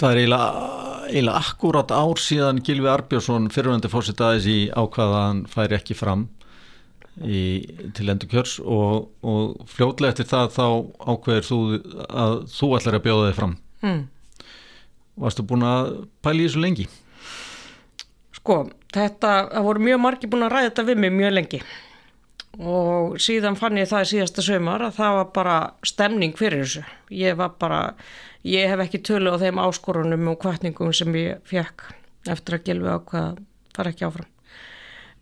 Það 0.00 0.10
er 0.10 0.20
eiginlega, 0.20 1.34
akkurat 1.38 1.92
ár 1.94 2.18
síðan 2.18 2.62
Gilvi 2.64 2.88
Arbjörnsson 2.90 3.50
fyrirvendir 3.54 3.92
fórsett 3.92 4.22
aðeins 4.24 4.48
í 4.50 4.58
ákvaðan 4.74 5.44
færi 5.50 5.76
ekki 5.78 5.94
fram 5.98 6.26
í, 7.22 7.42
til 7.94 8.08
endur 8.10 8.30
kjörs 8.32 8.56
og, 8.58 9.12
og 9.22 9.68
fljóðlega 9.70 10.14
eftir 10.14 10.28
það 10.32 10.50
þá 10.56 10.66
ákveður 11.12 11.48
þú 11.48 11.60
að 12.08 12.36
þú 12.56 12.70
ætlar 12.78 12.98
að 12.98 13.06
bjóða 13.06 13.28
þig 13.28 13.38
fram 13.38 13.56
mm. 13.84 14.02
Varstu 15.24 15.46
búin 15.46 15.62
að 15.68 15.90
pæli 16.26 16.48
þessu 16.48 16.62
lengi? 16.64 16.88
Sko, 18.34 18.64
þetta, 18.90 19.34
það 19.52 19.68
voru 19.68 19.84
mjög 19.86 20.00
margi 20.02 20.30
búin 20.30 20.48
að 20.48 20.56
ræða 20.56 20.70
þetta 20.72 20.86
við 20.88 21.02
mig 21.04 21.14
mjög 21.20 21.36
lengi 21.38 21.60
og 22.58 23.16
síðan 23.22 23.58
fann 23.58 23.78
ég 23.80 23.88
það 23.90 24.04
í 24.04 24.10
síðasta 24.12 24.44
sömur 24.46 24.84
að 24.86 24.98
það 24.98 25.16
var 25.18 25.30
bara 25.34 25.56
stemning 25.86 26.36
fyrir 26.38 26.64
þessu. 26.64 26.84
Ég 27.14 27.38
var 27.38 27.56
bara, 27.60 27.80
ég 28.46 28.70
hef 28.70 28.84
ekki 28.84 29.02
tölu 29.06 29.34
á 29.34 29.42
þeim 29.42 29.60
áskorunum 29.62 30.30
og 30.32 30.38
kvartningum 30.42 30.92
sem 30.94 31.14
ég 31.18 31.42
fekk 31.48 31.88
eftir 32.30 32.58
að 32.58 32.68
gilfi 32.68 32.94
á 32.94 32.98
hvað 33.10 33.42
fara 33.74 33.94
ekki 33.94 34.06
áfram. 34.08 34.30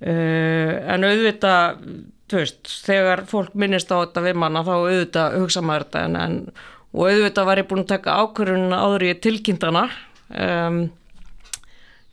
Uh, 0.02 0.76
en 0.90 1.06
auðvitað, 1.06 1.82
þú 2.26 2.40
veist, 2.40 2.70
þegar 2.88 3.24
fólk 3.30 3.52
minnist 3.54 3.92
á 3.94 4.02
þetta 4.02 4.24
við 4.24 4.38
manna 4.42 4.64
þá 4.66 4.72
auðvitað 4.74 5.36
hugsa 5.38 5.62
maður 5.62 5.86
þetta 5.86 6.06
en, 6.08 6.16
en 6.18 6.38
og 6.92 7.08
auðvitað 7.08 7.48
var 7.48 7.60
ég 7.62 7.68
búin 7.70 7.84
að 7.84 7.92
taka 7.94 8.16
ákvörðun 8.20 8.74
áður 8.76 9.06
ég 9.08 9.20
tilkynntana 9.24 9.84
um, 10.36 10.82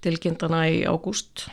tilkynntana 0.05 0.61
í 0.71 0.83
ágúst 0.87 1.49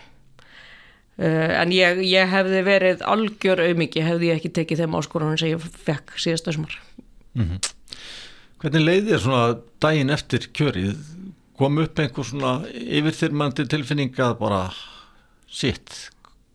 en 1.17 1.73
ég, 1.73 2.03
ég 2.05 2.29
hefði 2.29 2.63
verið 2.67 3.05
algjör 3.09 3.63
auðmiki 3.65 4.05
hefði 4.05 4.31
ég 4.31 4.41
ekki 4.41 4.53
tekið 4.59 4.83
þeim 4.83 4.99
áskorunum 4.99 5.39
sem 5.41 5.55
ég 5.55 5.63
fekk 5.87 6.19
síðasta 6.21 6.53
sumar 6.53 6.77
mm 7.35 7.45
-hmm. 7.45 7.73
Hvernig 8.61 8.85
leiði 8.85 9.11
þér 9.13 9.21
svona 9.21 9.57
daginn 9.81 10.11
eftir 10.11 10.49
kjörið 10.53 10.97
kom 11.57 11.79
upp 11.79 11.99
einhver 11.99 12.25
svona 12.25 12.53
yfirþyrmandi 12.69 13.67
tilfinning 13.69 14.19
að 14.19 14.39
bara 14.39 14.61
sitt, 15.49 16.11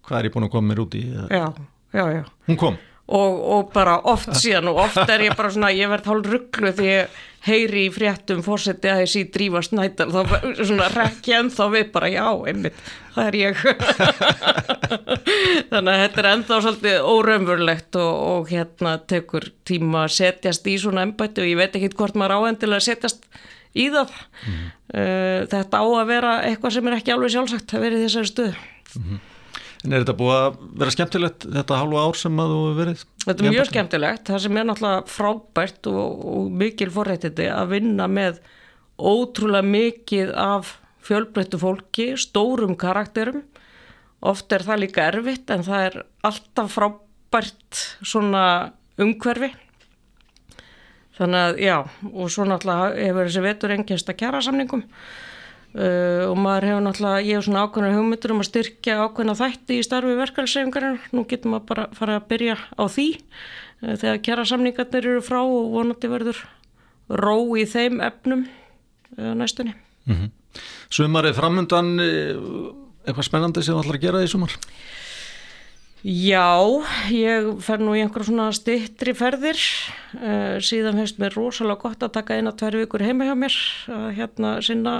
hvað 0.05 0.19
er 0.19 0.25
ég 0.25 0.33
búin 0.33 0.45
að 0.45 0.51
koma 0.51 0.67
mér 0.67 0.83
út 0.85 0.95
í? 0.95 1.03
Já, 1.09 1.53
já, 1.93 2.05
já 2.13 2.23
Hún 2.47 2.57
kom 2.57 2.77
og, 3.11 3.41
og 3.55 3.73
bara 3.73 3.97
oft 4.07 4.31
síðan 4.39 4.71
og 4.71 4.85
oft 4.85 5.09
er 5.09 5.27
ég 5.27 5.35
bara 5.37 5.51
svona, 5.51 5.73
ég 5.75 5.91
verð 5.91 6.09
hálf 6.11 6.31
rugglu 6.31 6.71
því 6.77 6.89
ég 6.89 7.19
heyri 7.45 7.87
í 7.87 7.91
fréttum 7.93 8.43
fórseti 8.45 8.89
að 8.91 9.01
þessi 9.01 9.23
drífa 9.33 9.63
snædal 9.65 10.09
þá 10.13 10.19
svona 10.61 10.89
rekki 10.93 11.33
ennþá 11.39 11.67
við 11.73 11.87
bara 11.95 12.11
já, 12.13 12.25
einmitt, 12.51 12.81
það 13.15 13.29
er 13.29 13.37
ég 13.39 13.63
þannig 15.71 15.93
að 15.93 16.03
þetta 16.03 16.21
er 16.21 16.29
ennþá 16.35 16.59
svolítið 16.67 17.07
óraunverulegt 17.15 17.97
og, 18.01 18.11
og 18.33 18.53
hérna 18.53 18.93
tekur 19.09 19.49
tíma 19.67 20.05
að 20.05 20.13
setjast 20.19 20.69
í 20.69 20.77
svona 20.83 21.07
ennbættu 21.07 21.41
og 21.41 21.49
ég 21.49 21.59
veit 21.63 21.79
ekki 21.79 21.95
hvort 21.97 22.19
maður 22.19 22.37
áhendilega 22.37 22.85
setjast 22.91 23.25
í 23.73 23.89
það 23.89 24.13
mm 24.13 24.53
-hmm. 24.53 25.49
þetta 25.55 25.81
á 25.81 25.85
að 25.87 26.07
vera 26.13 26.37
eitthvað 26.45 26.77
sem 26.77 26.87
er 26.87 26.99
ekki 26.99 27.13
alveg 27.15 27.33
sjálfsagt 27.33 27.73
að 27.73 27.85
vera 27.87 27.97
í 27.97 28.05
þessari 28.05 28.31
stuðu 28.31 28.53
mm 28.53 29.03
-hmm. 29.03 29.19
En 29.81 29.95
er 29.95 30.03
þetta 30.03 30.17
búið 30.19 30.35
að 30.37 30.57
vera 30.77 30.93
skemmtilegt 30.93 31.45
þetta 31.55 31.77
halvu 31.79 31.97
ár 31.97 32.17
sem 32.19 32.41
að 32.41 32.51
þú 32.51 32.57
hefur 32.61 32.75
verið? 32.77 33.05
Þetta 33.23 33.45
er 33.45 33.55
mjög 33.55 33.69
skemmtilegt, 33.71 34.23
það 34.27 34.43
sem 34.43 34.59
er 34.59 34.67
náttúrulega 34.69 35.05
frábært 35.09 35.89
og, 35.89 36.25
og 36.31 36.51
mikil 36.61 36.89
forrættiti 36.93 37.47
að 37.49 37.71
vinna 37.73 38.07
með 38.11 38.37
ótrúlega 39.01 39.65
mikið 39.65 40.35
af 40.37 40.75
fjölbreyttu 41.01 41.57
fólki, 41.61 42.11
stórum 42.21 42.75
karakterum. 42.77 43.41
Oft 44.21 44.53
er 44.53 44.67
það 44.67 44.83
líka 44.83 45.07
erfitt 45.09 45.49
en 45.49 45.65
það 45.65 45.87
er 45.87 45.99
alltaf 46.29 46.77
frábært 46.77 47.81
svona 48.05 48.45
umhverfi. 49.01 49.49
Þannig 51.17 51.41
að 51.41 51.59
já, 51.65 51.75
og 52.13 52.29
svo 52.33 52.45
náttúrulega 52.45 52.93
hefur 53.01 53.27
þessi 53.27 53.45
vetur 53.49 53.73
engist 53.79 54.13
að 54.13 54.21
kjara 54.21 54.45
samningum 54.45 54.85
uh, 55.75 56.29
og 56.29 56.37
maður 56.39 56.67
hefur 56.69 56.83
náttúrulega, 56.85 57.23
ég 57.25 57.37
hef 57.37 57.47
svona 57.47 57.65
ákveðna 57.65 57.93
hugmyndur 57.95 58.33
um 58.35 58.43
að 58.43 58.49
styrkja 58.49 58.97
ákveðna 59.05 59.35
þætti 59.39 59.77
í 59.79 59.85
starfi 59.85 60.17
verkefælsefingarinn. 60.19 60.99
Nú 61.15 61.25
getur 61.29 61.53
maður 61.53 61.67
bara 61.71 61.85
fara 61.97 62.17
að 62.19 62.27
byrja 62.31 62.57
á 62.59 62.83
því 62.91 63.07
uh, 63.17 63.95
þegar 63.95 64.23
kjara 64.27 64.47
samningarnir 64.51 65.09
eru 65.13 65.25
frá 65.25 65.39
og 65.41 65.71
vonandi 65.75 66.11
verður 66.11 66.41
ró 67.11 67.35
í 67.59 67.67
þeim 67.67 68.01
efnum 68.03 68.45
uh, 68.47 69.33
næstunni. 69.37 69.75
Mm 70.07 70.15
-hmm. 70.17 70.31
Sumarið 70.91 71.37
framundan, 71.37 71.93
eitthvað 73.07 73.23
spennandi 73.23 73.63
sem 73.63 73.75
þú 73.75 73.83
ætlar 73.85 73.95
að 73.95 74.03
gera 74.03 74.19
því 74.19 74.27
sumar? 74.27 74.55
Já, 76.03 76.57
ég 77.13 77.61
fer 77.61 77.79
nú 77.79 77.93
í 77.95 78.01
einhver 78.01 78.25
svona 78.25 78.49
stittri 78.51 79.13
ferðir 79.13 79.55
síðan 80.59 80.97
finnst 80.97 81.21
mér 81.21 81.37
rosalega 81.37 81.79
gott 81.79 82.03
að 82.03 82.11
taka 82.11 82.35
eina, 82.35 82.51
tverju 82.51 82.81
vikur 82.83 83.05
heima 83.05 83.29
hjá 83.29 83.35
mér 83.37 83.55
að 83.87 84.07
hérna 84.17 84.61
sinna 84.65 84.95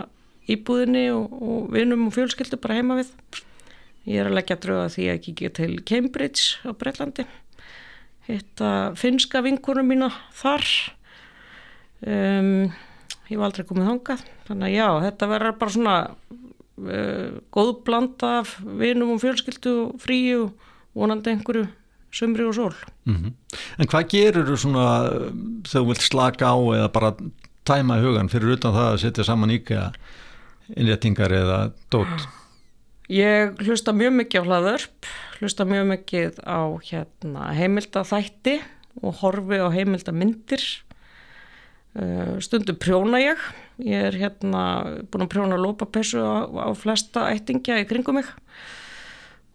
íbúðinni 0.49 1.08
og, 1.13 1.32
og 1.32 1.71
vinnum 1.73 2.08
og 2.08 2.15
fjölskyldu 2.15 2.60
bara 2.62 2.80
heima 2.80 2.97
við 3.01 3.12
ég 4.10 4.21
er 4.21 4.30
að 4.30 4.38
leggja 4.39 4.58
dröga 4.62 4.89
því 4.93 5.08
að 5.12 5.21
kíkja 5.27 5.51
til 5.60 5.73
Cambridge 5.86 6.62
á 6.65 6.71
Breitlandi 6.73 7.27
hitta 8.30 8.71
finska 8.97 9.43
vinkunum 9.45 9.91
mína 9.91 10.10
þar 10.38 10.65
um, 12.06 12.71
ég 13.30 13.38
var 13.38 13.49
aldrei 13.49 13.67
komið 13.67 13.91
þangað 13.91 14.25
þannig 14.47 14.67
að 14.69 14.77
já, 14.77 14.88
þetta 15.06 15.32
verður 15.36 15.60
bara 15.62 15.75
svona 15.75 15.95
uh, 16.10 17.30
góð 17.54 17.71
blanda 17.86 18.34
af 18.41 18.58
vinnum 18.63 19.15
og 19.15 19.21
fjölskyldu 19.23 19.75
og 19.86 20.01
fríu 20.01 20.47
og 20.47 20.67
vonandi 20.97 21.32
einhverju 21.32 21.67
sömri 22.12 22.43
og 22.43 22.56
sól. 22.56 22.73
Mm 23.06 23.15
-hmm. 23.15 23.32
En 23.80 23.88
hvað 23.88 24.10
gerur 24.10 24.45
þú 24.45 24.56
svona 24.58 25.10
þegar 25.63 25.84
þú 25.84 25.88
vilt 25.88 26.01
slaka 26.01 26.45
á 26.45 26.56
eða 26.75 26.91
bara 26.91 27.15
tæma 27.63 27.97
í 27.97 28.04
hugan 28.04 28.30
fyrir 28.30 28.54
utan 28.54 28.73
það 28.73 28.93
að 28.93 28.97
setja 28.97 29.23
saman 29.23 29.49
íkja 29.51 29.93
innréttingar 30.75 31.34
eða 31.36 31.57
dót? 31.93 32.27
Ég 33.12 33.57
hlusta 33.65 33.91
mjög 33.95 34.13
mikið 34.21 34.45
á 34.45 34.47
hlaðörp, 34.47 35.10
hlusta 35.41 35.65
mjög 35.67 35.89
mikið 35.89 36.38
á 36.47 36.62
hérna, 36.88 37.49
heimildathætti 37.57 38.62
og 39.01 39.19
horfi 39.19 39.60
á 39.60 39.67
heimildamyndir. 39.73 40.63
Uh, 41.91 42.38
stundum 42.39 42.77
prjóna 42.79 43.19
ég, 43.19 43.39
ég 43.84 44.05
er 44.07 44.15
hérna 44.15 44.62
búin 45.12 45.25
að 45.25 45.31
prjóna 45.34 45.57
lópapessu 45.60 46.21
á, 46.23 46.47
á 46.47 46.71
flesta 46.71 47.25
ættingja 47.34 47.81
í 47.81 47.88
kringum 47.89 48.15
mig 48.21 48.29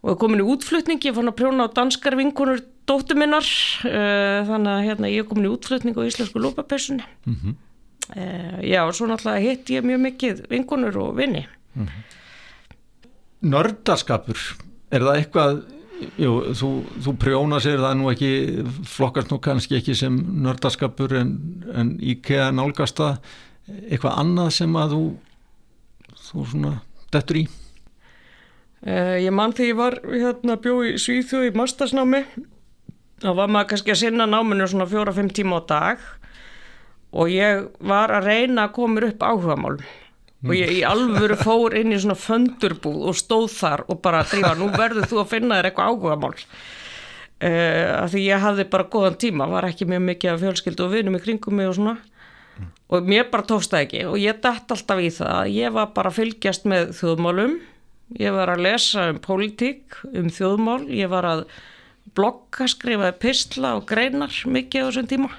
og 0.05 0.11
er 0.13 0.19
komin 0.21 0.43
í 0.43 0.45
útflutning, 0.45 1.01
ég 1.01 1.17
fann 1.17 1.31
að 1.31 1.39
prjóna 1.39 1.65
á 1.65 1.73
danskar 1.73 2.19
vinkunur 2.19 2.61
dóttu 2.85 3.17
minnar 3.17 3.47
uh, 3.89 4.45
þannig 4.51 4.73
að 4.75 4.85
hérna, 4.85 5.11
ég 5.15 5.25
er 5.25 5.31
komin 5.31 5.49
í 5.49 5.55
útflutning 5.55 5.97
á 5.97 6.05
íslensku 6.05 6.43
lópapessunni 6.45 7.09
mm 7.25 7.39
-hmm. 7.41 7.57
Uh, 8.15 8.59
já 8.63 8.83
og 8.85 8.95
svo 8.95 9.09
náttúrulega 9.11 9.45
hitt 9.45 9.73
ég 9.75 9.87
mjög 9.87 10.05
mikið 10.09 10.45
vinkunur 10.51 10.99
og 10.99 11.17
vinni 11.17 11.47
mm 11.75 11.87
-hmm. 11.87 12.03
Nördaskapur 13.41 14.39
er 14.91 15.01
það 15.01 15.17
eitthvað 15.17 15.63
jú, 16.19 16.33
þú, 16.55 16.71
þú 17.05 17.17
prjóna 17.21 17.61
sér 17.61 17.79
það 17.79 17.95
nú 17.99 18.11
ekki 18.11 18.31
flokkast 18.85 19.31
nú 19.31 19.39
kannski 19.39 19.77
ekki 19.77 19.95
sem 19.95 20.17
nördaskapur 20.43 21.17
en, 21.17 21.31
en 21.75 21.97
IKEA 22.01 22.51
nálgasta 22.51 23.17
eitthvað 23.91 24.19
annað 24.19 24.51
sem 24.51 24.77
að 24.77 24.91
þú 24.91 25.05
þú 26.27 26.45
svona 26.51 26.75
dettur 27.15 27.41
í? 27.43 27.47
Uh, 28.87 29.17
ég 29.23 29.33
mann 29.35 29.55
þegar 29.57 29.71
ég 29.71 29.79
var 29.79 29.97
hérna 30.13 30.59
bjóð 30.63 30.91
í 30.91 30.93
Svíþjóð 31.01 31.49
í 31.49 31.55
mastersnámi 31.57 32.23
þá 33.23 33.31
var 33.39 33.51
maður 33.51 33.71
kannski 33.73 33.95
að 33.95 34.01
sinna 34.03 34.27
náminu 34.29 34.69
svona 34.69 34.89
fjóra-fimm 34.91 35.31
tíma 35.35 35.59
á 35.59 35.69
dag 35.71 36.05
og 37.13 37.31
ég 37.33 37.69
var 37.79 38.15
að 38.15 38.31
reyna 38.31 38.67
að 38.67 38.75
koma 38.79 39.05
upp 39.07 39.23
áhugamál 39.23 39.77
mm. 39.77 40.49
og 40.49 40.55
ég 40.57 40.73
í 40.79 40.81
alvöru 40.87 41.37
fór 41.41 41.77
inn 41.79 41.95
í 41.95 42.01
svona 42.03 42.19
föndurbúð 42.19 43.07
og 43.13 43.19
stóð 43.19 43.47
þar 43.55 43.85
og 43.87 44.03
bara 44.05 44.25
drífa 44.27 44.57
nú 44.59 44.71
verður 44.75 45.09
þú 45.11 45.23
að 45.23 45.31
finna 45.37 45.61
þér 45.61 45.71
eitthvað 45.71 45.93
áhugamál 45.93 46.35
uh, 46.35 47.93
af 48.03 48.11
því 48.13 48.27
ég 48.27 48.45
hafði 48.49 48.69
bara 48.75 48.91
góðan 48.91 49.21
tíma, 49.23 49.49
var 49.51 49.69
ekki 49.71 49.89
mjög 49.89 50.05
mikið 50.11 50.35
af 50.35 50.45
fjölskyldu 50.45 50.89
og 50.89 50.93
vinum 50.97 51.19
í 51.19 51.23
kringum 51.23 51.59
mig 51.61 51.71
og 51.71 51.79
svona 51.79 51.97
mm. 51.97 52.75
og 52.91 53.09
mér 53.15 53.31
bara 53.31 53.49
tókst 53.53 53.73
það 53.73 53.87
ekki 53.87 54.05
og 54.11 54.21
ég 54.23 54.43
dætt 54.43 54.77
alltaf 54.77 55.01
í 55.05 55.15
það 55.15 55.33
að 55.39 55.55
ég 55.61 55.79
var 55.79 55.95
bara 55.97 56.13
að 56.13 56.21
fylgjast 56.21 56.69
með 56.69 56.93
þjóðmálum 57.01 57.59
Ég 58.15 58.31
var 58.31 58.53
að 58.53 58.63
lesa 58.63 59.09
um 59.11 59.17
pólitík, 59.19 59.97
um 60.15 60.29
þjóðmál, 60.31 60.85
ég 60.95 61.11
var 61.11 61.27
að 61.27 61.41
blogga, 62.15 62.69
skrifaði 62.71 63.17
pistla 63.19 63.75
og 63.81 63.89
greinar 63.89 64.31
mikið 64.47 64.87
á 64.87 64.87
þessum 64.87 65.09
tíma. 65.11 65.31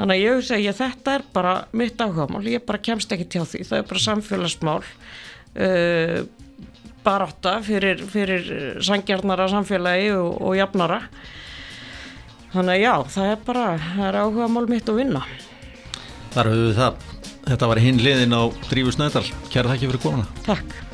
Þannig 0.00 0.16
að 0.16 0.22
ég 0.22 0.38
hugsa 0.38 0.54
að 0.56 0.62
ég, 0.64 0.76
þetta 0.78 1.12
er 1.12 1.24
bara 1.34 1.50
mitt 1.76 1.98
áhugamál, 2.00 2.40
ég 2.48 2.62
bara 2.64 2.78
kemst 2.80 3.10
ekki 3.12 3.26
til 3.34 3.42
því, 3.44 3.58
það 3.68 3.82
er 3.82 3.88
bara 3.90 4.00
samfélagsmál, 4.00 4.78
uh, 5.60 6.14
barátta 7.04 7.52
fyrir, 7.66 8.00
fyrir 8.08 8.48
sangjarnara 8.86 9.50
samfélagi 9.52 10.08
og, 10.16 10.40
og 10.40 10.56
jafnara. 10.56 11.02
Þannig 12.54 12.78
að 12.78 12.82
já, 12.86 12.94
það 13.12 13.32
er 13.34 13.44
bara, 13.50 13.66
það 13.90 14.08
er 14.08 14.20
áhugamál 14.22 14.66
mitt 14.72 14.88
að 14.88 15.02
vinna. 15.02 15.26
Þar 16.32 16.54
höfum 16.54 16.64
við 16.70 16.80
það. 16.80 17.08
Þetta 17.50 17.68
var 17.74 17.84
hinn 17.84 18.00
liðin 18.00 18.38
á 18.40 18.42
Drífus 18.70 18.98
Nöðal. 19.00 19.26
Kæra 19.52 19.74
þakki 19.74 19.92
fyrir 19.92 20.02
komuna. 20.06 20.40
Takk. 20.48 20.89